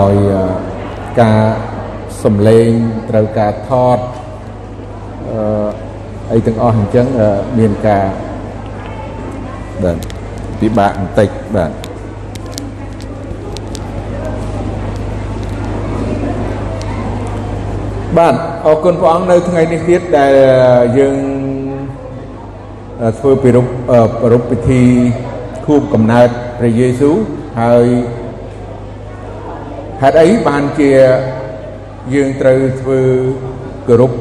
[0.00, 0.14] ដោយ
[1.20, 1.40] ការ
[2.22, 2.70] សំឡេង
[3.10, 3.98] ត្រូវការថត
[5.30, 5.68] អឺ
[6.32, 7.06] អីទាំងអស់អញ្ចឹង
[7.58, 8.06] មានការ
[9.82, 9.96] បាទ
[10.60, 11.72] ពិបាកបន្តិចបាទ
[18.18, 18.34] បាទ
[18.66, 20.32] អរគុណព្រះអង្គនៅថ្ងៃនេះទៀតដែល
[20.98, 21.16] យើង
[23.18, 23.66] ធ្វើពិរុប
[24.22, 24.82] ប្រពៃពិធី
[25.66, 26.28] ខួបកំណើត
[26.58, 27.16] ព្រះយេស៊ូវ
[27.60, 27.86] ហើយ
[30.02, 30.90] ហេតុអីបានជា
[32.14, 33.00] យើងត្រូវធ្វើ
[33.88, 34.12] គោរព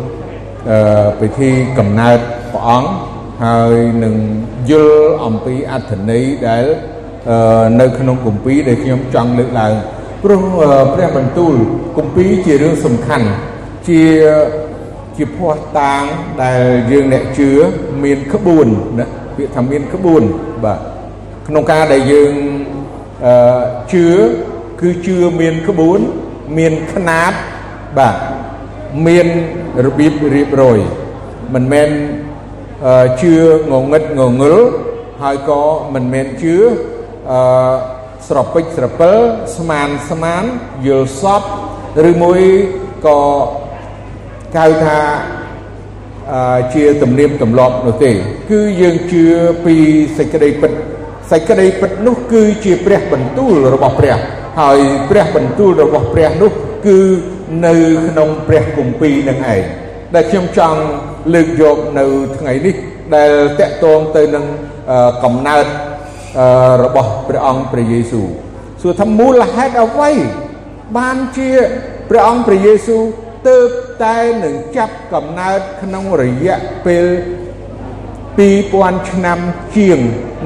[1.20, 2.20] ពិធីកំណើត
[2.54, 2.90] ព្រះអង្គ
[3.44, 4.16] ហើយនឹង
[4.70, 6.66] យល់អំពីអត្ថន័យដែល
[7.80, 9.73] នៅក្នុងគម្ពីរដែលខ្ញុំចង់លើកឡើង
[10.23, 10.41] ព្រោះ
[10.95, 11.54] ព្រះបន្ទូល
[11.98, 13.27] គម្ពីរជារឿងសំខាន់
[13.88, 14.04] ជា
[15.18, 16.02] ជាភ័ស្តុតាង
[16.43, 17.49] ដែលយើងអ្នកជឿ
[18.04, 18.68] មានក្បួន
[18.99, 20.23] ណាពាក្យថាមានក្បួន
[20.63, 20.80] បាទ
[21.48, 22.32] ក្នុងការដែលយើង
[23.26, 23.59] អឺ
[23.93, 24.07] ជឿ
[24.80, 26.00] គឺជឿមានក្បួន
[26.58, 27.32] មានຂ្នាត
[27.98, 28.16] បាទ
[29.08, 29.28] មាន
[29.86, 30.80] របៀបរៀបរយ
[31.54, 31.90] មិនមែន
[33.21, 33.36] ជឿ
[33.71, 34.58] ងងឹតងងឹល
[35.21, 35.63] ហើយក៏
[35.94, 36.55] មិនមែនជឿ
[37.32, 37.40] អឺ
[38.27, 39.18] ស្រពេចស្រពិល
[39.58, 40.44] ស្មានស្មាន
[40.88, 41.43] យល់សព
[42.10, 42.41] ឬមួយ
[43.08, 43.21] ក៏
[44.58, 44.99] កៅថា
[46.74, 48.12] ជាទំនៀមទម្លាប់នោះទេ
[48.52, 49.24] គឺយើងជឿ
[49.66, 49.76] ពី
[50.18, 50.71] សេចក្តីពិត
[51.32, 54.18] សេចក្តីពិតនោះគឺជាព្រះបន្ទូលរបស់ព្រះ
[54.60, 54.79] ហើយ
[55.10, 56.52] ព្រះបន្ទូលរបស់ព្រះនោះ
[56.88, 56.99] គឺ
[57.65, 57.74] នៅ
[58.07, 59.63] ក្នុងព្រះគម្ពីរនឹងឯង
[60.15, 60.79] ដែលខ្ញុំចង់
[61.34, 62.05] លើកយកនៅ
[62.38, 62.76] ថ្ងៃនេះ
[63.15, 64.46] ដែលតកតងទៅនឹង
[65.24, 65.66] កំណើត
[66.84, 68.28] របស់ព្រះអង្គព្រះយេស៊ូវ
[68.81, 70.12] សួរថាមូលហេតុអ្វី
[70.97, 71.52] បានជា
[72.09, 73.03] ព្រះអង្គព្រះយេស៊ូវ
[73.47, 73.69] ទើប
[74.03, 77.06] តែនឹងចាប់កំណើតក្នុងរយៈពេល
[78.28, 79.40] 2000ឆ្នាំ
[79.78, 80.00] ជាង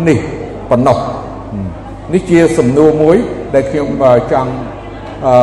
[0.08, 0.19] នេះ
[0.69, 0.97] ប៉ុណ្ណោះ
[2.14, 3.17] នេះជាសំណួរមួយ
[3.54, 3.88] ដែលខ្ញុំ
[4.32, 4.52] ចង់
[5.26, 5.36] អឺ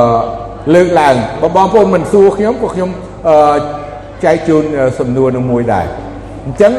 [0.74, 2.90] លើកឡើងបើបងប្អូនមិនសួរខ្ញុំក៏ខ្ញុំ
[3.28, 3.56] អឺ
[4.24, 4.64] ចែកជូន
[4.98, 5.86] សំណួរនឹងមួយដែរ
[6.46, 6.72] អញ្ចឹង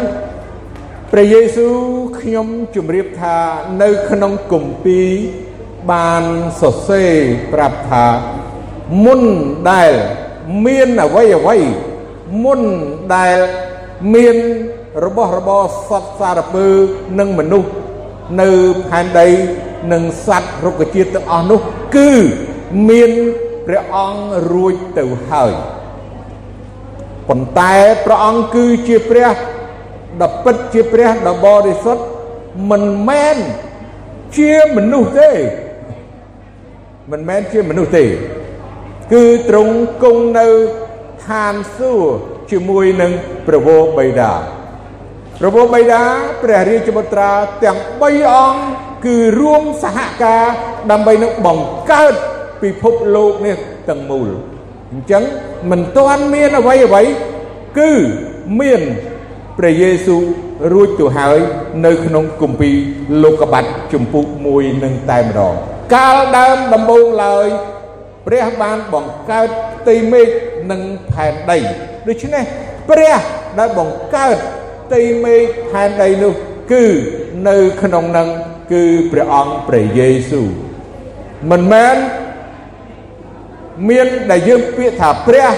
[1.12, 1.76] ព្រះយេស៊ូវ
[2.20, 3.36] ខ្ញុំជម្រាបថា
[3.82, 5.10] នៅក្នុងគម្ពីរ
[5.92, 6.24] បាន
[6.62, 7.12] សរសេរ
[7.54, 8.06] ប្រាប់ថា
[9.06, 9.22] មុន
[9.72, 9.92] ដែល
[10.66, 11.58] មានអ្វីអ្វី
[12.44, 12.62] មុន
[13.16, 13.38] ដែល
[14.14, 14.36] មាន
[15.06, 16.68] របស់របរសត្វសារពើ
[17.20, 17.70] និងមនុស្ស
[18.42, 18.50] នៅ
[18.90, 19.28] ផែនដី
[19.92, 21.60] និងសត្វរុក្ខជាតិទាំងអស់នោះ
[21.96, 22.12] គឺ
[22.90, 23.12] មាន
[23.68, 25.54] ព្រះអង្គរួចទៅហើយ
[27.30, 27.76] ប៉ុន្តែ
[28.06, 29.30] ព្រះអង្គគឺជាព្រះ
[30.22, 32.04] ដ៏ពិតជាព្រះដ៏បរិសុទ្ធ
[32.72, 33.38] មិនមែន
[34.38, 35.32] ជាមនុស្សទេ
[37.12, 38.06] មិនមែនជាមនុស្សទេ
[39.14, 40.48] គឺទ្រង់គង់នៅ
[41.26, 42.14] ឋានសួគ៌
[42.52, 43.12] ជាមួយនឹង
[43.48, 44.34] ព្រះវរបិតា
[45.40, 46.04] ព្រះវរបិតា
[46.44, 47.32] ព្រះរាជបុត្រា
[47.64, 50.44] ទាំង3អង្គ គឺរួមសហការ
[50.92, 52.14] ដើម្បីនឹងបង្កើត
[52.64, 53.58] ពិភពលោកនេះ
[53.90, 54.28] ទាំងមូល
[54.92, 55.24] អញ្ចឹង
[55.72, 57.04] មិនទាន់មានអ្វីអ្វី
[57.80, 57.92] គឺ
[58.60, 58.82] មាន
[59.58, 60.24] ព្រះយេស៊ូវ
[60.74, 61.38] រួចទៅហើយ
[61.86, 62.76] នៅក្នុងគម្ពីរ
[63.24, 64.26] លោកបាត់ជំពូក
[64.56, 65.54] 1នឹងតែម្ដង
[65.96, 67.48] កាលដើមដំបូងឡើយ
[68.28, 70.28] ព្រះបានបង្កើតផ្ទៃមេឃ
[70.72, 71.58] និងផែនដី
[72.08, 72.44] ដូច្នេះ
[72.90, 73.16] ព្រះ
[73.60, 74.38] ដែលបង្កើត
[74.86, 75.42] ផ្ទៃមេឃ
[75.72, 76.34] ផែនដីនោះ
[76.72, 76.86] គឺ
[77.50, 78.30] នៅក្នុងនឹង
[78.72, 80.48] គឺព្រះអង្គព្រះយេស៊ូវ
[81.52, 81.96] មិនមែន
[83.90, 85.52] មានដែលយើងពាក្យថាព្រះ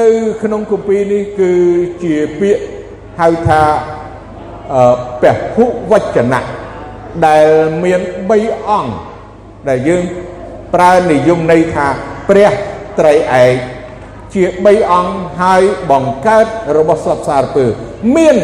[0.00, 0.08] នៅ
[0.42, 1.52] ក្នុងគម្ពីរនេះគឺ
[2.02, 2.62] ជាពាក្យ
[3.20, 3.62] ហៅថា
[5.22, 6.40] ពហុវចនៈ
[7.26, 7.46] ដែល
[7.84, 8.00] មាន
[8.34, 8.92] 3អង្គ
[9.68, 10.02] ដែលយើង
[10.74, 11.86] ប្រើនិយមន័យថា
[12.28, 12.50] ព្រះ
[12.98, 13.14] ត្រី
[13.44, 13.54] ឯក
[14.34, 17.64] ជា3អង្គហើយបង្កើតរបស់សពសារពើ
[18.16, 18.36] មាន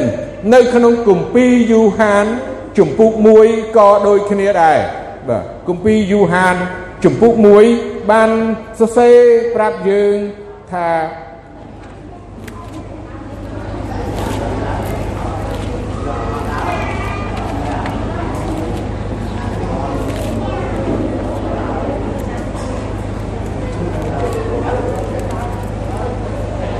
[0.54, 2.26] នៅក្នុងគម្ពីរយូហាន
[2.78, 3.12] ជំពូក
[3.44, 4.78] 1ក៏ដូចគ្នាដែរ
[5.28, 6.56] បាទគម្ពីរយូហាន
[7.04, 7.34] ជំពូក
[7.72, 8.30] 1បាន
[8.80, 9.16] សរសេរ
[9.54, 10.14] ប្រាប់យើង
[10.72, 10.88] ថា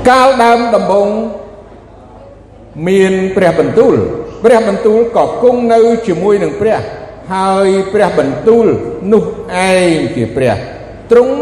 [0.09, 1.09] កាលដើមដំបូង
[2.87, 3.95] មានព្រះបន្ទូល
[4.43, 6.79] ព្រះបន្ទូលក៏គង់នៅជាមួយនឹងព្រះ
[7.33, 8.65] ហើយព្រះបន្ទូល
[9.13, 9.23] នោះ
[9.71, 10.55] ឯងជាព្រះ
[11.11, 11.35] ទ្រង់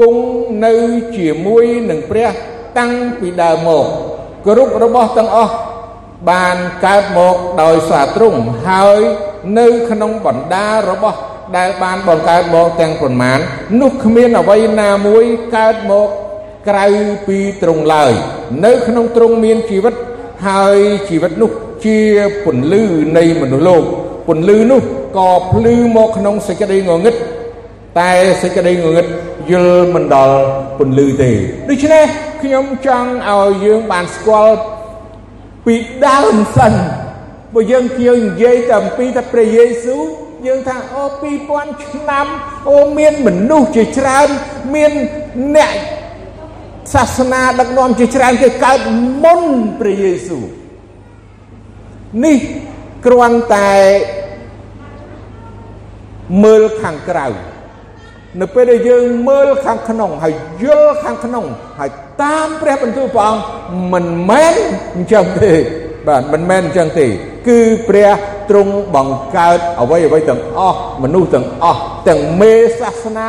[0.00, 0.22] គង់
[0.64, 0.74] នៅ
[1.16, 2.28] ជាមួយនឹងព្រះ
[2.78, 3.86] តាំងពីដើមមក
[4.46, 5.54] គ្រប់របស់ទាំងអស់
[6.30, 6.56] បាន
[6.86, 9.00] កើតមកដោយសារទ្រង់ហើយ
[9.58, 11.18] នៅក្នុងបណ្ដារបស់
[11.56, 13.38] ដែលបានបង្កើតមកទាំងប៉ុន្មាន
[13.80, 15.24] នោះគ្មានអ្វីណាមួយ
[15.56, 16.08] កើតមក
[16.68, 16.86] ក្រៅ
[17.26, 18.12] ពីទ្រង់ឡើយ
[18.64, 19.94] នៅក្នុងទ្រង់មានជីវិត
[20.46, 20.78] ហើយ
[21.08, 21.52] ជីវិតនោះ
[21.84, 21.98] ជា
[22.44, 22.82] ពន្លឺ
[23.16, 23.84] នៃមនុស្សលោក
[24.28, 24.80] ពន្លឺនោះ
[25.18, 27.14] ក៏ភ្លឺមកក្នុងសេចក្តីងងឹត
[28.00, 28.12] តែ
[28.42, 29.06] សេចក្តីងងឹត
[29.50, 30.38] យល់មិនដល់
[30.78, 31.30] ពន្លឺទេ
[31.70, 32.04] ដូច្នេះ
[32.42, 34.56] ខ្ញុំចង់ឲ្យយើងបានស្គាល់
[35.66, 35.74] ពី
[36.06, 36.72] ដើមសិន
[37.54, 40.02] បើយើងគៀវនិយាយតែអំពីតែព្រះយេស៊ូវ
[40.46, 41.04] យើងថាអូ
[41.48, 42.26] 2000ឆ្នាំ
[42.68, 44.28] អូមានមនុស្សជាច្រើន
[44.74, 44.92] មាន
[45.56, 45.72] អ្នក
[46.94, 48.80] សាសនាដឹកនាំជាច្រើនគេកើត
[49.24, 49.42] មុន
[49.80, 50.44] ព្រះយេស៊ូវ
[52.24, 52.38] នេះ
[53.06, 53.72] គ្រាន់តែ
[56.44, 57.26] មើលខាងក្រៅ
[58.40, 61.44] នៅពេលដែលយើងមើលខាងក្នុងហើយយល់ខាងក្នុង
[61.78, 61.90] ហើយ
[62.22, 63.44] តាមព្រះបន្ទូលព្រះអង្គ
[63.92, 64.54] មិនមែន
[64.94, 65.52] អញ្ចឹងទេ
[66.08, 67.06] បាទមិនមែនអញ្ចឹងទេ
[67.48, 68.10] គឺព្រះ
[68.50, 73.28] ទ្រង់បង្កើតអ្វីអ្វីទាំងអស់មនុស្សទាំងអស់ទាំងមេសាសនា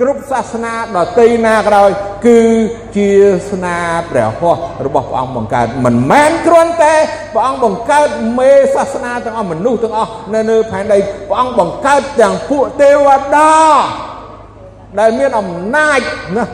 [0.00, 1.90] គ្រប់សាសនាដតីណាក្រោយ
[2.26, 2.40] គឺ
[2.96, 3.10] ជា
[3.50, 3.76] ស្នា
[4.10, 6.94] ព្រះហស្ថរបស់ព្រះអង្គបង្កើតមិនមែនគ្រាន់តែ
[7.34, 8.08] ព្រះអង្គបង្កើត
[8.38, 10.98] មេសាសនាទាំងអស់មនុស្សទាំងអស់នៅលើផែនដី
[11.28, 13.54] ព្រះអង្គបង្កើតទាំងពួកទេវតា
[14.98, 16.00] ដែលមានអំណាច
[16.36, 16.44] ណា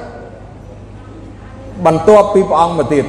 [1.86, 3.04] បន្ទាប់ពីព្រះអង្គមកទៀត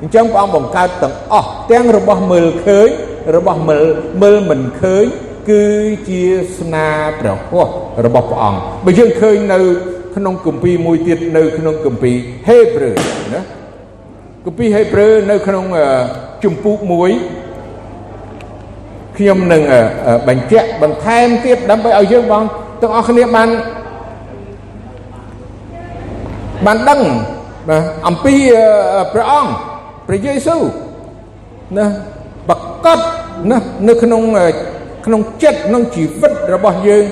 [0.00, 2.88] អញ្ចឹងព្រះអង្គបង្កើតទាំងអស់ទាំងរបស់មើលឃើញ
[3.36, 3.86] របស់មើល
[4.22, 5.06] មើលមិនឃើញ
[5.50, 5.64] គឺ
[6.08, 6.22] ជា
[6.58, 6.86] ស្នា
[7.20, 7.70] ព្រះហស្ថ
[8.06, 9.58] របស់ព្រះអង្គបើយើងឃើញនៅ
[10.16, 12.16] ក្នុងគម្ពីរមួយទៀតនៅក្នុងគម្ពីរ
[12.48, 12.96] ហេព្រើរ
[13.34, 13.40] ណា
[14.44, 15.64] គម្ពីរហេព្រើរនៅក្នុង
[16.44, 16.88] ជំពូក1
[19.16, 19.62] ខ្ញុំនឹង
[20.28, 22.42] បញ្ជាក់បន្ថែមទៀតដើម្បីឲ្យយើងបង
[22.82, 23.48] ទាំងអស់គ្នាបាន
[26.66, 27.00] បានដឹង
[27.68, 28.34] បាទអំពី
[29.12, 29.50] ព្រះអង្គ
[30.06, 30.62] ព្រះយេស៊ូវ
[31.78, 31.86] ណា
[32.48, 32.98] ប្រកប
[33.50, 33.58] ណា
[33.88, 34.22] នៅក្នុង
[35.06, 37.04] ក្នុងចិត្តក្នុងជីវិតរបស់យើង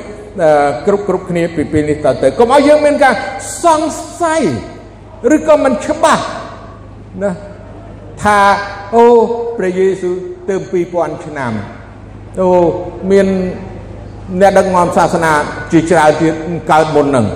[0.87, 3.15] គ្រប់គ្រប់គ្នាពីពេលនេះតទៅកុំឲ្យយើងមានការ
[3.63, 4.43] សង្ស័យ
[5.35, 6.25] ឬក៏មិនច្បាស់
[7.23, 7.31] ណា
[8.23, 8.39] ថា
[8.95, 9.05] អូ
[9.59, 10.15] ព្រះយេស៊ូវ
[10.49, 10.55] ទៅ
[10.91, 11.53] 2000ឆ្នាំ
[12.41, 12.49] អូ
[13.11, 13.27] មាន
[14.41, 15.33] អ្នកដឹកនាំសាសនា
[15.73, 16.35] ជាច្រើនទៀត
[16.71, 17.27] កើតមុននឹង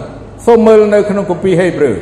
[0.47, 1.97] សូមមើលនៅក្នុងគម្ពីរហេព្រើរ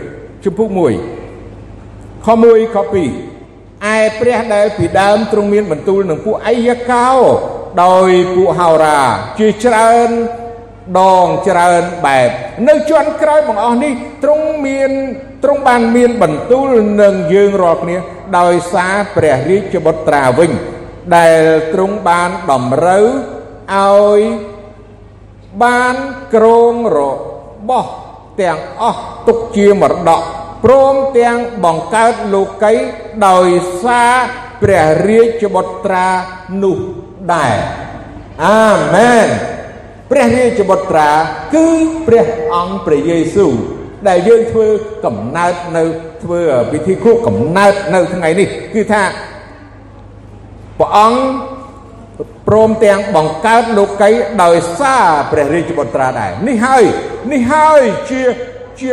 [0.45, 7.11] ជំពូក1ខ1ខ2ឯព្រះដែលពីដើមទ្រង់មានបន្ទូលនឹងពួកអយកោ
[7.85, 9.01] ដោយពួកហោរា
[9.39, 10.11] ជាច្រើន
[10.99, 12.31] ដងច្រើនបែប
[12.69, 14.91] នៅជាន់ក្រោយបងអស់នេះទ្រង់មាន
[15.43, 16.71] ទ្រង់បានមានបន្ទូល
[17.03, 17.97] នឹងយើងរាល់គ្នា
[18.39, 20.51] ដោយសារព្រះរាជបុត្រាវិញ
[21.17, 23.07] ដែលទ្រង់បានតម្រូវ
[23.75, 24.21] ឲ្យ
[25.63, 25.95] បាន
[26.35, 26.99] ក្រងរ
[27.69, 27.87] បោះ
[28.41, 30.23] ទាំងអស់ទុកជាមរតក
[30.65, 32.75] ព្រមទាំងបង្កើតលោកី
[33.29, 33.49] ដោយ
[33.85, 34.15] សារ
[34.63, 36.09] ព្រះរាជបុត្រា
[36.63, 36.79] នោះ
[37.35, 37.55] ដែរ
[38.45, 39.29] អាមែន
[40.11, 41.11] ព្រះរាជបុត្រា
[41.55, 41.69] គឺ
[42.07, 43.53] ព្រះអង្គព្រះយេស៊ូវ
[44.09, 44.67] ដែលយើងធ្វើ
[45.05, 45.85] កំណើតនៅ
[46.25, 46.41] ធ្វើ
[46.73, 49.03] ពិធីខួបកំណើតនៅថ្ងៃនេះគឺថា
[50.79, 51.21] ព្រះអង្គ
[52.49, 54.11] ព្រមទាំងបង្កើតលោកី
[54.43, 56.85] ដោយសារព្រះរាជបុត្រាដែរនេះហើយ
[57.33, 57.81] នេះហើយ
[58.11, 58.23] ជា
[58.81, 58.93] ជា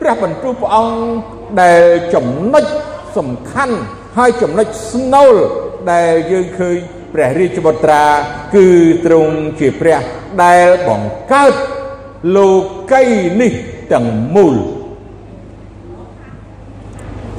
[0.00, 1.00] ព្រះបន្ទូលព្រះអង្គ
[1.62, 1.82] ដែល
[2.14, 2.64] ចំណុច
[3.16, 3.76] សំខាន់
[4.16, 5.34] ហើយចំណុចស្នូល
[5.92, 6.76] ដែលយើងឃើញ
[7.14, 8.04] ព្រះរាជបុត្រា
[8.54, 8.66] គឺ
[9.06, 10.00] ទ្រង់ជាព្រះ
[10.42, 11.54] ដែលបង្កើត
[12.36, 12.48] លោ
[12.92, 13.04] កី
[13.40, 13.52] នេះ
[13.92, 14.54] ទាំងមូល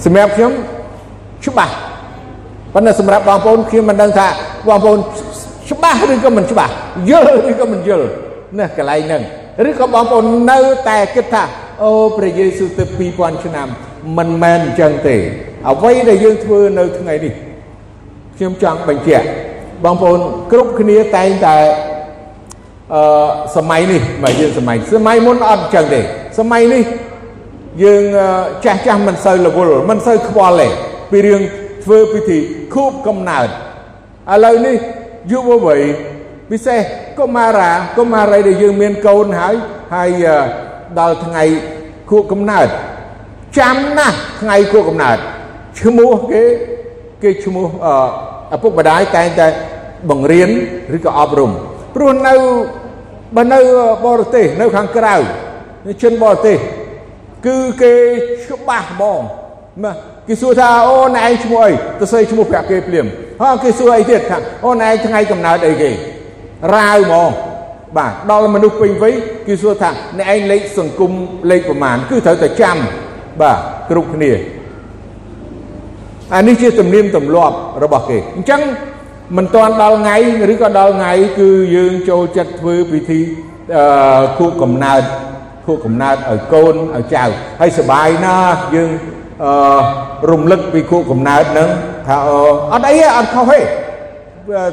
[0.06, 0.54] សម្រាប់ខ្ញុំ
[1.46, 1.74] ច្បាស់
[2.74, 4.28] ប៉ុន្តែសម្រាប់បងប្អូនខ្ញុំមិនដឹងថា
[4.68, 5.00] បងប្អូន
[5.72, 6.72] ច្បាស់ឬក៏មិនច្បាស់
[7.10, 8.08] យល់ឬក៏មិនយល់
[8.58, 9.22] ណាកន្លែងហ្នឹង
[9.70, 10.60] ឬក៏បងប្អូននៅ
[10.90, 11.44] តែគិតថា
[11.84, 12.84] អូព្រះយេស៊ូវទៅ
[13.16, 13.68] 2000ឆ្នាំ
[14.18, 15.16] មិនមែនអញ្ចឹងទេ
[15.70, 17.34] អ្វីដែលយើងធ្វើនៅថ្ងៃនេះ
[18.38, 19.26] ខ្ញុំចង់បញ្ជាក់
[19.84, 20.20] បងប្អូន
[20.52, 21.58] គ្រប់គ្នាតែងតែ
[22.94, 23.02] អឺ
[23.56, 26.02] សម័យនេះមកយើងសម័យសម័យមុនអត់អញ្ចឹងទេ
[26.40, 26.84] សម័យនេះ
[27.84, 28.04] យើង
[28.66, 30.68] ចាស់ចាស់មិនសូវរវល់មិនសូវខ្វល់ទេ
[31.12, 31.42] ពីរឿង
[31.84, 32.40] ធ្វើពិធី
[32.74, 34.76] ខូបកំណើតឥឡូវនេះ
[35.32, 35.82] យុវវ័យ
[36.52, 36.80] ពិសេស
[37.20, 39.56] កុមារាកុមារីដែលយើងមានកូនហើយ
[39.96, 40.26] ហើយ
[41.00, 41.44] ដល់ថ្ងៃ
[42.10, 42.68] ខួបកំណើត
[43.60, 45.18] ចាំណាស់ថ្ងៃខួបកំណើត
[45.80, 46.44] ឈ្មោះគេ
[47.24, 47.68] គេឈ្មោះ
[48.56, 49.48] ឪពុកម្ដាយតែងតែ
[50.10, 50.50] បង្រៀន
[50.96, 51.52] ឬក៏អប់រំ
[51.96, 52.34] ព្រោះនៅ
[53.36, 53.60] បើនៅ
[54.06, 55.16] បរទេសនៅខាងក្រៅ
[56.02, 56.58] ជនបរទេស
[57.48, 57.94] គឺគេ
[58.50, 59.22] ច្បាស់ហ្មង
[59.84, 59.92] ណា
[60.28, 63.06] គេសួរថាអូនឯងឈ្មោះអីទៅសេឈ្មោះប្រាក់គេភ្លាម
[63.42, 65.92] ហើយគេសួរអីទៀតថាអូនឯងថ្ងៃកំណើតអីគេ
[66.76, 67.30] រាវហ្មង
[67.98, 69.14] បាទដល់មនុស្សពេញវ័យ
[69.48, 71.12] គេសួរថាអ្នកឯងលេខសង្គម
[71.52, 72.78] លេខប្រមាណគឺត្រូវតែចាំ
[73.42, 73.58] បាទ
[73.90, 74.32] គ្រប់គ្នា
[76.34, 78.62] អានេះជាទំនៀមទម្លាប់របស់គេអញ្ចឹង
[79.38, 80.16] មិនទាន់ដល់ថ្ងៃ
[80.54, 83.22] ឬក៏ដល់ថ្ងៃគឺយើងចូលចិត្តធ្វើពិធី
[83.76, 85.02] អឺខួបកំណើត
[85.66, 87.24] ខួបកំណើតឲ្យកូនឲ្យចៅ
[87.60, 88.90] ហើយសបាយណាស់យើង
[89.44, 89.52] អឺ
[90.32, 91.70] រំលឹកពីខួបកំណើតហ្នឹង
[92.08, 92.18] ថា
[92.74, 93.60] អត់អីទេអត់ខុសទេ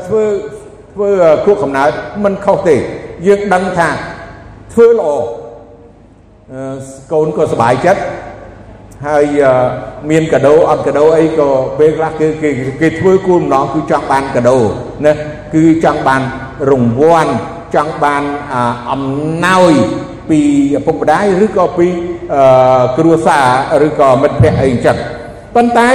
[0.08, 0.22] ធ្វើ
[0.94, 1.10] ធ្វើ
[1.44, 1.90] ខួបកំណើត
[2.24, 2.76] មិនខុសទេ
[3.26, 3.88] យើងដឹងថា
[4.72, 5.08] ធ្វើល្អ
[7.12, 8.00] កូនក៏សប្បាយចិត្ត
[9.06, 9.24] ហើយ
[10.10, 14.58] មានកាដូអត់កាដូអីក៏ពេលខ្លះគេគេគេធ្វើគូលម្ដងគឺចង់បានកាដូ
[15.04, 15.12] ណា
[15.54, 16.22] គឺចង់បាន
[16.70, 17.32] រង្វាន់
[17.74, 18.22] ចង់បាន
[18.90, 19.02] អំ
[19.46, 19.72] ណោយ
[20.30, 20.40] ពី
[20.78, 21.88] ឪពុកម្ដាយឬក៏ពី
[22.98, 23.38] គ្រួសា
[23.82, 24.96] រឬក៏មិត្តភ័ក្តិអីចឹង
[25.54, 25.90] ប៉ុន្តែ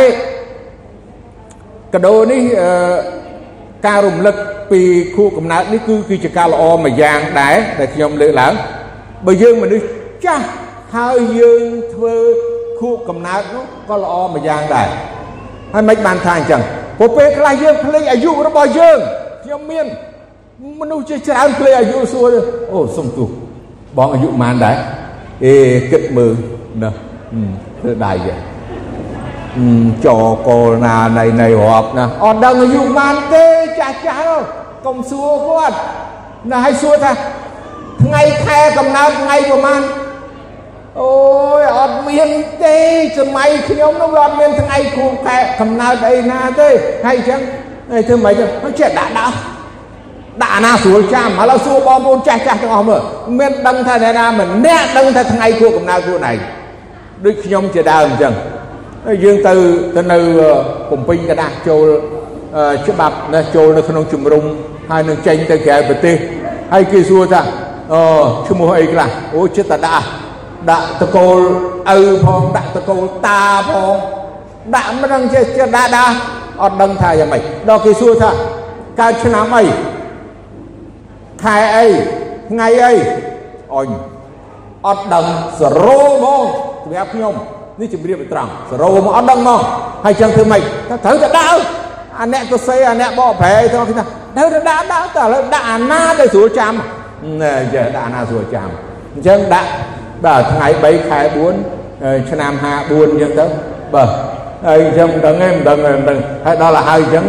[1.94, 2.42] កាដូនេះ
[3.88, 4.36] ការរំលឹក
[4.72, 4.82] ពី
[5.16, 8.54] ខួបកំណើតនេះគឺគឺជាការល្អមួយយ៉ាងដែរដែលខ្ញុំលើកឡើង
[9.26, 9.86] បើយើងមនុស្ស
[10.26, 10.46] ចាស់
[10.96, 11.64] ហើយយើង
[11.94, 12.16] ធ្វើ
[12.80, 14.88] ខួបកំណើតនោះក៏ល្អមួយយ៉ាងដែរ
[15.74, 16.62] ហើយមិនបានថាអញ្ចឹង
[17.00, 19.00] ព្រោះពេលខ្លះយើងភ្លេចអាយុរបស់យើង
[19.44, 19.86] ខ្ញុំមាន
[20.80, 22.34] មនុស្សជាច្រើនភ្លេចអាយុសួរ
[22.72, 23.30] អូសុំទោស
[23.98, 24.76] បងអាយុប៉ុន្មានដែរ
[25.46, 25.56] អេ
[25.92, 26.34] គិតមើល
[26.82, 26.90] ណា
[27.80, 28.38] ធ្វើដៃយ៉ា
[30.06, 30.08] ច
[30.48, 33.46] កលណានៃនៃរាប់ណាអត់ដឹងអាយុប៉ុន្មានទេ
[33.80, 34.42] ចាស់ចាស់
[34.86, 35.78] កុំសួរគាត់
[36.52, 37.12] ណាឲ្យសួរថា
[38.04, 39.82] ថ្ងៃខែកំណើតថ្ងៃប្រហែល
[41.01, 41.11] អូ
[41.61, 42.29] យអត់មាន
[42.65, 42.77] ទេ
[43.19, 46.69] សម័យខ្ញុំនោះវាអត់មានថ្ងៃគ្រូខែកំណើតអីណាទេ
[47.07, 47.41] ហើយអញ្ចឹង
[47.93, 49.35] ហើយធ្វើម៉េចទៅចេះដាក់ដាក់
[50.43, 53.01] ដាក់អាណាស្រួលចាំឥឡូវសួរបងប្អូនចាស់ចាស់ទាំងអស់មើល
[53.39, 56.37] មានដឹងថាអ្នកណាម្នាក់ដឹងថាថ្ងៃគ្រូកំណើតខ្លួនឯង
[57.25, 58.35] ដូចខ្ញុំជាដើមអញ្ចឹង
[59.07, 59.55] ហើយយើងទៅ
[59.97, 60.19] ទៅនៅ
[60.91, 61.87] បំពេញกระดาษចូល
[62.87, 64.45] ច្បាប់ណាចូលនៅក្នុងជំរំ
[64.91, 66.17] ហើយនឹងចេញទៅក្រៅប្រទេស
[66.73, 67.41] ហើយគេសួរថា
[67.93, 68.01] អូ
[68.49, 70.07] ឈ្មោះអីខ្លះអូចិត្តដាក់
[70.70, 71.40] ដាក់តកូល
[71.98, 73.96] ឪផងដាក់តកូលតាផង
[74.76, 76.16] ដាក់មិនដឹងចេះចិត្តដាក់ដាក់
[76.62, 78.32] អត់ដឹងថាយ៉ាងម៉េចដល់គេសួរថា
[79.00, 79.64] កើតឆ្នាំអី
[81.44, 81.88] ខែអី
[82.50, 82.94] ថ្ងៃអី
[83.76, 83.90] អញ
[84.88, 85.26] អត់ដឹង
[85.60, 86.42] សរោហ្មង
[86.84, 87.34] សម្រាប់ខ្ញុំ
[87.80, 89.62] នេះជំរាបត្រង់សរោមកអត់ដឹងមក
[90.06, 90.62] ហើយចឹងធ្វើម៉េច
[91.06, 91.62] ត្រូវតែដាក់
[92.20, 94.04] អាអ្នកទៅសេអាអ្នកបកប្រែទៅគេថា
[94.36, 96.74] ត្រូវតែដាក់ដាក់តែឥឡូវដាក់អាណាទៅស្រួលចាំ
[97.42, 98.70] ណែចេះដាក់អាណាស្រួលចាំ
[99.14, 99.70] អញ្ចឹងដាក់
[100.26, 101.20] បាទថ្ងៃ3ខែ
[101.76, 103.46] 4ឆ្នាំ54អញ្ចឹងទៅ
[103.94, 104.10] បាទ
[104.66, 107.26] ហើយអញ្ចឹងមិនដឹងទេមិនដឹងទេមិនដឹងហើយដល់ឲ្យហើយអញ្ចឹង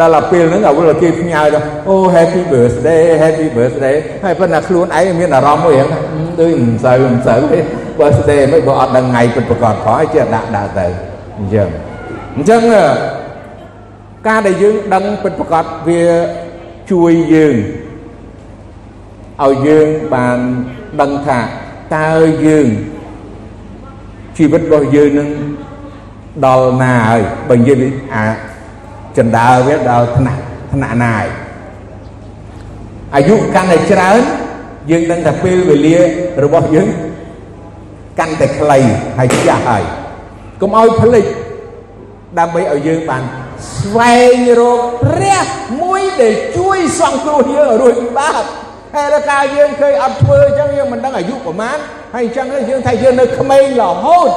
[0.00, 1.58] ដល់ទៅពេលហ្នឹងអវលគេផ្ញើទៅ
[1.88, 6.02] អូ happy birthday happy birthday ហើយប៉ុន្តែខ្លួនឯងមានអារម្មណ៍មួយហ្នឹង
[6.40, 7.58] ដូចមិនសូវមិនសូវទេ
[7.98, 10.86] birthday មិនបើអត់ដឹងថ្ងៃពិតប្រាកដផងឲ្យចេះដាក់ដាក់ទៅ
[11.38, 11.68] អញ្ចឹង
[12.36, 12.60] អញ្ចឹង
[14.28, 16.04] ការដែលយើងដឹងពិតប្រាកដវា
[16.92, 17.54] ជួយយើង
[19.42, 20.38] ឲ្យយើងបាន
[21.00, 21.38] ដឹងថា
[21.96, 22.10] តើ
[22.46, 22.66] យើង
[24.36, 25.28] ជីវិតរបស់យើងនឹង
[26.46, 27.82] ដល់ណាហើយបើនិយាយ
[28.14, 28.24] អា
[29.16, 31.28] ចិន្តាវាដល់ថ្នាក់ថ្នាក់ណាហើយ
[33.14, 34.20] អាយុកាន់តែច្រើន
[34.90, 35.96] យើងដឹងថាពេលវេលា
[36.44, 36.88] របស់យើង
[38.18, 38.78] កាន់តែខ្លី
[39.18, 39.84] ហើយចាស់ហើយ
[40.60, 41.26] កុំឲ្យភ្លេច
[42.38, 43.22] ដើម្បីឲ្យយើងបាន
[43.76, 45.44] ស្វែងរកព្រះ
[45.82, 48.42] មួយដែលជួយសង្គ្រោះយើងឲ្យរួចពីបាប
[48.94, 51.78] ហើយដល់កាលយើងឃើញអត់ធ្វើអញ្ចឹងយើងមិនដឹងអាយុប្រហែល
[52.14, 54.30] ហើយអញ្ចឹងយើងថាយើងនៅក្មេងរហូត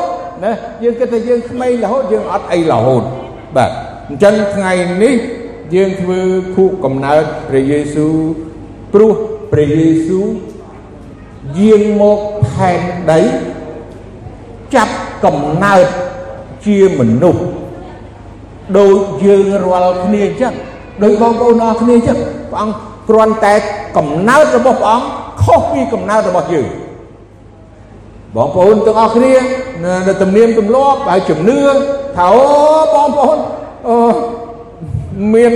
[0.44, 0.52] ណា
[0.84, 3.04] យើងគិតថាយើងក្មេងរហូតយើងអត់អីរហូត
[3.56, 3.72] បាទ
[4.10, 4.72] អញ្ចឹងថ្ងៃ
[5.04, 5.16] នេះ
[5.76, 6.20] យើងធ្វើ
[6.56, 8.16] ខួបកំណើតព្រះយេស៊ូវ
[8.94, 9.12] ព្រោះ
[9.52, 10.28] ព្រះយេស៊ូវ
[11.60, 12.82] យាងមកផែន
[13.12, 13.22] ដី
[14.76, 14.96] ចាប់
[15.26, 15.86] កំណើត
[16.66, 17.44] ជាមនុស្ស
[18.78, 20.54] ដូចយើងរាល់គ្នាអញ្ចឹង
[21.04, 22.18] ដោយបងប្អូនអរគ្នាអញ្ចឹង
[22.52, 23.54] ព្រះអង្គ គ្រាន់តែ
[23.98, 25.08] កំណើតរបស់ព្រះអង្គ
[25.44, 26.68] ខុសពីកំណើតរបស់យើង
[28.36, 29.34] បងប្អូនទាំងអស់គ្នា
[30.08, 31.60] នៅទំនៀមទម្លាប់ហើយជំនឿ
[32.18, 32.42] ថាអូ
[32.94, 33.38] បងប្អូន
[33.88, 33.98] អូ
[35.34, 35.54] មាន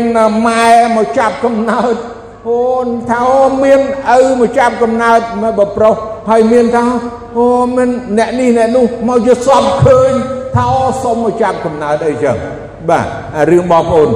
[0.47, 1.95] ម៉ែមកចាប់កំណើត
[2.47, 3.81] អូនថាអូមាន
[4.15, 5.95] ឪមកចាប់កំណើតមកបប្រុស
[6.29, 6.83] ហើយមានថា
[7.37, 10.11] អូមានអ្នកនេះអ្នកនោះមកយកសំឃើញ
[10.55, 12.37] ថាអូសុំមកចាប់កំណើតអីចឹង
[12.89, 13.05] បាទ
[13.49, 14.09] រឿងបងប្អូន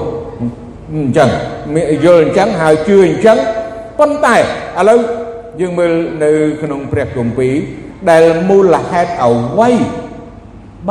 [0.93, 1.29] អញ្ចឹង
[1.73, 3.37] មានយល់អញ្ចឹងហើយជឿអញ្ចឹង
[3.99, 4.41] ប៉ុន្តែឥ
[4.89, 4.99] ឡូវ
[5.59, 5.91] យើងមើល
[6.23, 6.31] នៅ
[6.61, 7.55] ក្នុងព្រះគម្ពីរ
[8.09, 9.71] ដែលមូលហេតុអ្វី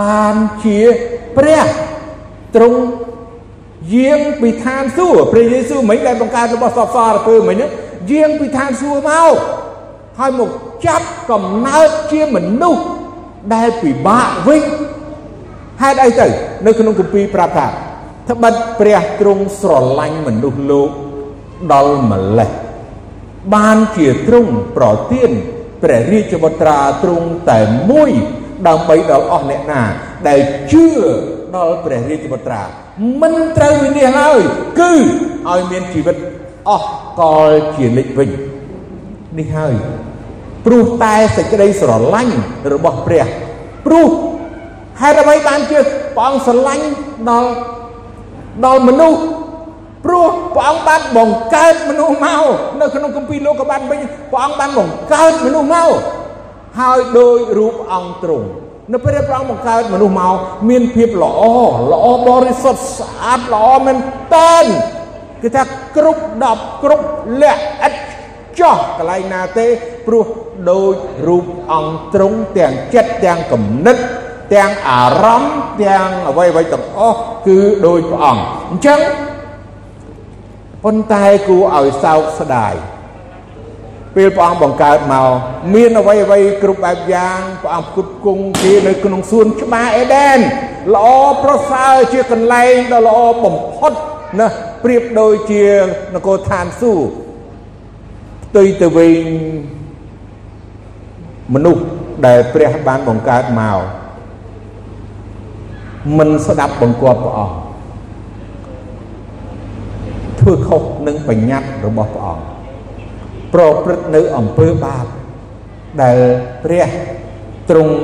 [0.01, 0.81] បានជា
[1.37, 1.63] ព្រះ
[2.57, 2.81] ទ្រង់
[3.95, 7.57] យាងពីឋានសួគ៌ព្រះយេស៊ូវមិញដែលបង្កើតរបស់សពសារពើមិញ
[8.13, 9.35] យាងពីឋានសួគ៌មក
[10.19, 10.51] ហើយមក
[10.87, 12.85] ចាប់កំណើតជាមនុស្ស
[13.55, 14.63] ដែលពិបាកវិញ
[15.83, 16.27] ហេតុអីទៅ
[16.67, 17.67] នៅក្នុងគម្ពីរប្រាប់ថា
[18.31, 20.91] ត្បិតព្រះទ្រង់ស្រឡាញ់មនុស្សលោក
[21.73, 22.51] ដល់ម្លេះ
[23.55, 25.31] បានជាទ្រង់ប្រទាន
[25.83, 27.61] ព្រះរាជបុត្រាទ្រង់តែ
[27.91, 28.11] មួយ
[28.69, 29.83] ដើម្បីដល់អស់អ្នកណា
[30.29, 30.41] ដែល
[30.73, 30.87] ជឿ
[31.57, 32.63] ដល់ព្រះរាជបុត្រា
[33.23, 34.41] មិនត្រូវវិនិច្ឆ័យឡើយ
[34.81, 34.93] គឺ
[35.51, 36.17] ឲ្យមានជីវិត
[36.69, 38.31] អស់កលជានិច្ចវិញ
[39.39, 39.75] នេះហើយ
[40.67, 42.37] ព្រោះតែសេចក្តីស្រឡាញ់
[42.73, 43.27] របស់ព្រះ
[43.87, 44.09] ព្រោះ
[45.01, 45.79] ហេតុអ្វីបានជា
[46.17, 46.87] ព្រះអង្គស្រឡាញ់
[47.31, 47.51] ដល់
[48.65, 49.21] ដល់មនុស្ស
[50.05, 52.45] ព្រោះព្រះអង្គបានបង្កើតមនុស្សមក
[52.81, 54.01] នៅក្នុងគម្ពីរលោកក៏បានវិញ
[54.33, 55.91] ព្រះអង្គបានបង្កើតមនុស្សមក
[56.81, 58.49] ហើយដោយរូបអង្គទ្រង់
[58.93, 60.37] នៅពេលព្រះអង្គបង្កើតមនុស្សមក
[60.69, 61.43] មានភាពល្អ
[61.93, 63.97] ល្អបរិសុទ្ធស្អាតល្អមែន
[64.37, 64.57] តើ
[65.43, 65.63] គឺថា
[65.97, 67.05] គ្រប់10គ្រប់
[67.43, 67.95] លក្ខឥត
[68.61, 69.67] ចោះកន្លែងណាទេ
[70.07, 70.27] ព្រោះ
[70.71, 70.95] ដូច
[71.29, 73.97] រូបអង្គទ្រង់ទាំងចិត្តទាំងគំនិត
[74.55, 79.01] ទាំងអារម្មណ៍ទាំងអ្វីអ្វីទាំងអស់គឺដូចព្រះអង្គអញ្ចឹង
[80.85, 82.75] ប៉ុន្តែគួរឲ្យសោកស្ដាយ
[84.17, 85.31] ពេលព្រះអង្គបង្កើតមក
[85.75, 90.39] មានអ្វីអ្វីគ្រប់បែបយ៉ាងព្រះអង្គផ្គត់ផ្គង់គេនៅក្នុងសួនច្បារអេដែន
[90.95, 91.07] ល្អ
[91.45, 93.93] ប្រសើរជាកន្លែងដ៏ល្អបំផុត
[94.41, 94.47] ណា
[94.85, 95.65] ប្រៀបដូចជា
[96.15, 97.11] នគរឋានសួគ៌
[98.45, 99.27] ផ្ទុយទៅវិញ
[101.55, 101.83] មនុស្ស
[102.27, 104.02] ដែលព្រះបានបង្កើតមក
[106.19, 107.57] មិនស្ដាប់បង្គាប់ព្រះអង្គ
[110.41, 112.45] ធ្វើខុសនឹងបញ្ញត្តិរបស់ព្រះអង្គ
[113.55, 115.07] ប្រព្រឹត្តនៅអំពើបាប
[116.03, 116.19] ដែល
[116.65, 116.89] ព្រះ
[117.71, 117.95] ទ្រង់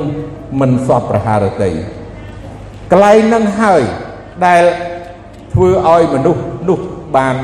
[0.59, 1.71] មិនសពប្រហារតី
[2.91, 3.81] កន្លែងនឹងហើយ
[4.45, 4.63] ដែល
[5.53, 6.79] ធ្វើឲ្យមនុស្សនោះ
[7.15, 7.35] បាន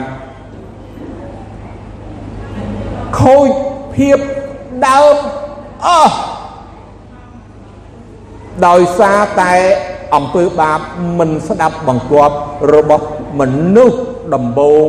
[3.19, 3.49] ខូច
[3.95, 4.17] ភាព
[4.87, 5.15] ដើម
[5.87, 6.17] អស់
[8.67, 9.53] ដោយសារតែ
[10.15, 10.79] អំពើបាប
[11.19, 12.35] មិនស្ដាប់បង្គាប់
[12.73, 13.07] របស់
[13.39, 13.41] ម
[13.75, 13.97] នុស្ស
[14.33, 14.85] ដំបូង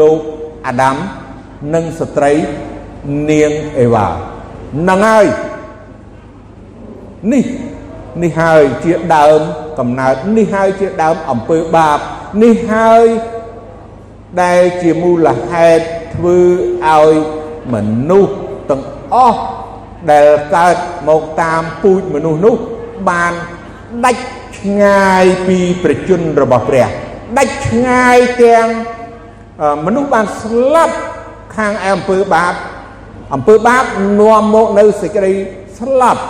[0.00, 0.18] លោក
[0.66, 0.96] អាដាម
[1.74, 2.32] និងស្ត្រី
[3.30, 5.26] នាងអេវ៉ាហ្នឹងហើយ
[7.32, 7.44] នេះ
[8.22, 9.40] នេះហើយជាដើម
[9.78, 11.98] កំណើតនេះហើយជាដើមអំពើបាប
[12.42, 13.04] នេះហើយ
[14.42, 16.38] ដែលជាមូលហេតុធ្វើ
[16.86, 17.14] ឲ្យ
[17.74, 17.76] ម
[18.08, 18.32] នុស្ស
[18.70, 18.82] ទាំង
[19.14, 19.40] អស់
[20.10, 20.76] ដែលកើត
[21.08, 22.54] មកតាមពូជមនុស្សនោះ
[23.08, 23.32] បាន
[24.04, 24.22] ដាច់
[24.66, 26.86] ឆ្ងាយពីប្រជជនរបស់ព្រះ
[27.38, 28.68] ដាច់ឆ្ងាយទាំង
[29.86, 30.96] មនុស្សបានស្លាប់
[31.56, 32.54] ខាងអំពើបាប
[33.34, 33.84] អំពើបាប
[34.20, 35.32] នាំមកនៅសេចក្តី
[35.78, 36.22] ស្លាប់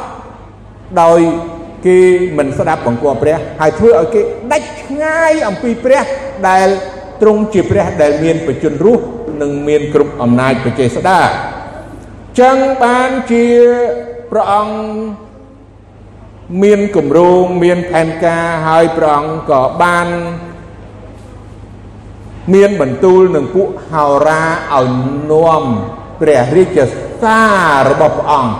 [1.02, 1.20] ដោយ
[1.86, 1.98] គេ
[2.38, 4.20] មិនស្ដាប់បង្គាប់ព្រះហើយធ្វើឲ្យគេ
[4.52, 6.02] ដាច់ឆ្ងាយអំពីព្រះ
[6.48, 6.68] ដែល
[7.22, 9.04] ទ្រង់ជាព្រះដែលមានបជនរស់
[9.40, 11.20] និងមានគ្រប់អំណាចបច្ចេស្តា
[12.40, 13.46] ចឹងបានជា
[14.30, 15.25] ព្រះអង្គ
[16.62, 20.08] មានគម្រោងមានផែនការហើយព្រះអង្គក៏បាន
[22.54, 24.42] មានបន្ទូលនឹងពួកហោរា
[24.74, 24.88] ឲ្យ
[25.30, 25.64] នាំ
[26.20, 26.78] ព្រះរាជ
[27.22, 27.42] សា
[27.74, 28.52] ររបស់ព្រះអង្គ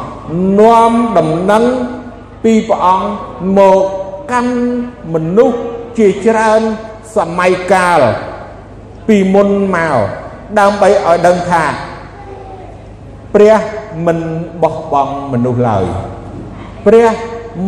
[0.61, 1.65] នាំដំណឹង
[2.45, 3.09] ពីព្រះអង្គ
[3.59, 3.83] មក
[4.31, 4.57] កាន់
[5.15, 5.59] មនុស្ស
[5.99, 6.63] ជាច្រើន
[7.17, 8.01] សម័យកាល
[9.09, 9.99] ពីមុនមក
[10.59, 11.65] ដើម្បីឲ្យដឹងថា
[13.35, 13.57] ព្រះ
[14.07, 14.19] មិន
[14.63, 15.85] បោះបង់មនុស្សឡើយ
[16.87, 17.07] ព្រះ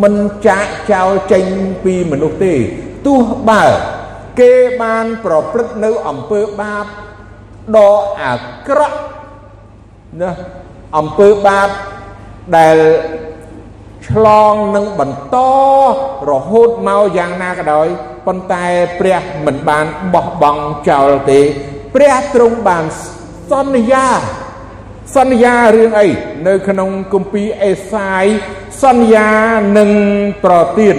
[0.03, 1.45] មិនចាកចោលចេញ
[1.85, 2.55] ពីមនុស្សទេ
[3.07, 3.65] ទោះបើ
[4.41, 6.85] គេបានប្រព្រឹត្តនៅអំពើបាប
[7.77, 8.35] ដ៏អា
[8.69, 8.99] ក្រក់
[10.21, 10.31] ណា
[10.99, 11.69] អំពើបាប
[12.57, 12.77] ដែល
[14.09, 15.37] ឆ្លងនឹងបន្ត
[16.31, 17.89] រហូតមកយ៉ាងណាក៏ដោយ
[18.27, 18.67] ប៉ុន្តែ
[19.01, 21.41] ព្រះមិនបានបោះបង់ចោលទេ
[21.95, 22.85] ព្រះទ្រង់បាន
[23.51, 24.09] សន្យា
[25.17, 26.09] សន្យារឿងអី
[26.47, 28.25] នៅក្នុងគម្ពីរអេសាយ
[28.83, 29.31] សន្យា
[29.79, 29.91] នឹង
[30.45, 30.99] ប្រទាន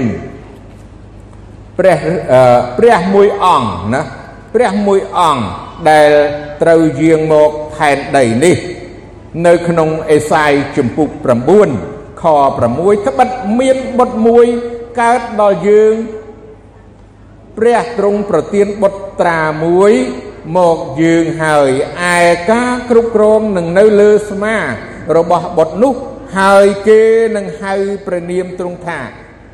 [1.79, 1.99] ព្រះ
[2.77, 4.01] ព្រះមួយអង្គណា
[4.55, 5.43] ព្រះមួយអង្គ
[5.89, 6.11] ដែល
[6.61, 8.57] ត្រូវយាងមកផែនដីនេះ
[9.47, 11.09] នៅក្នុងអេសាយជំពូក
[11.65, 14.45] 9ខ6ត្បិតមានបុត្រមួយ
[15.01, 15.93] កើតដល់យើង
[17.57, 19.93] ព្រះទ្រង់ប្រទានបុត្រាមួយ
[20.57, 21.69] មកយើងហើយ
[22.15, 22.19] ឯ
[22.51, 24.55] ការគ្រប់គ្រងនឹងនៅលើស្មា
[25.17, 25.93] របស់បុត្រនោះ
[26.37, 27.01] ហើយគេ
[27.35, 27.73] នឹងហៅ
[28.05, 28.99] ព្រះនាមទ្រង់ថា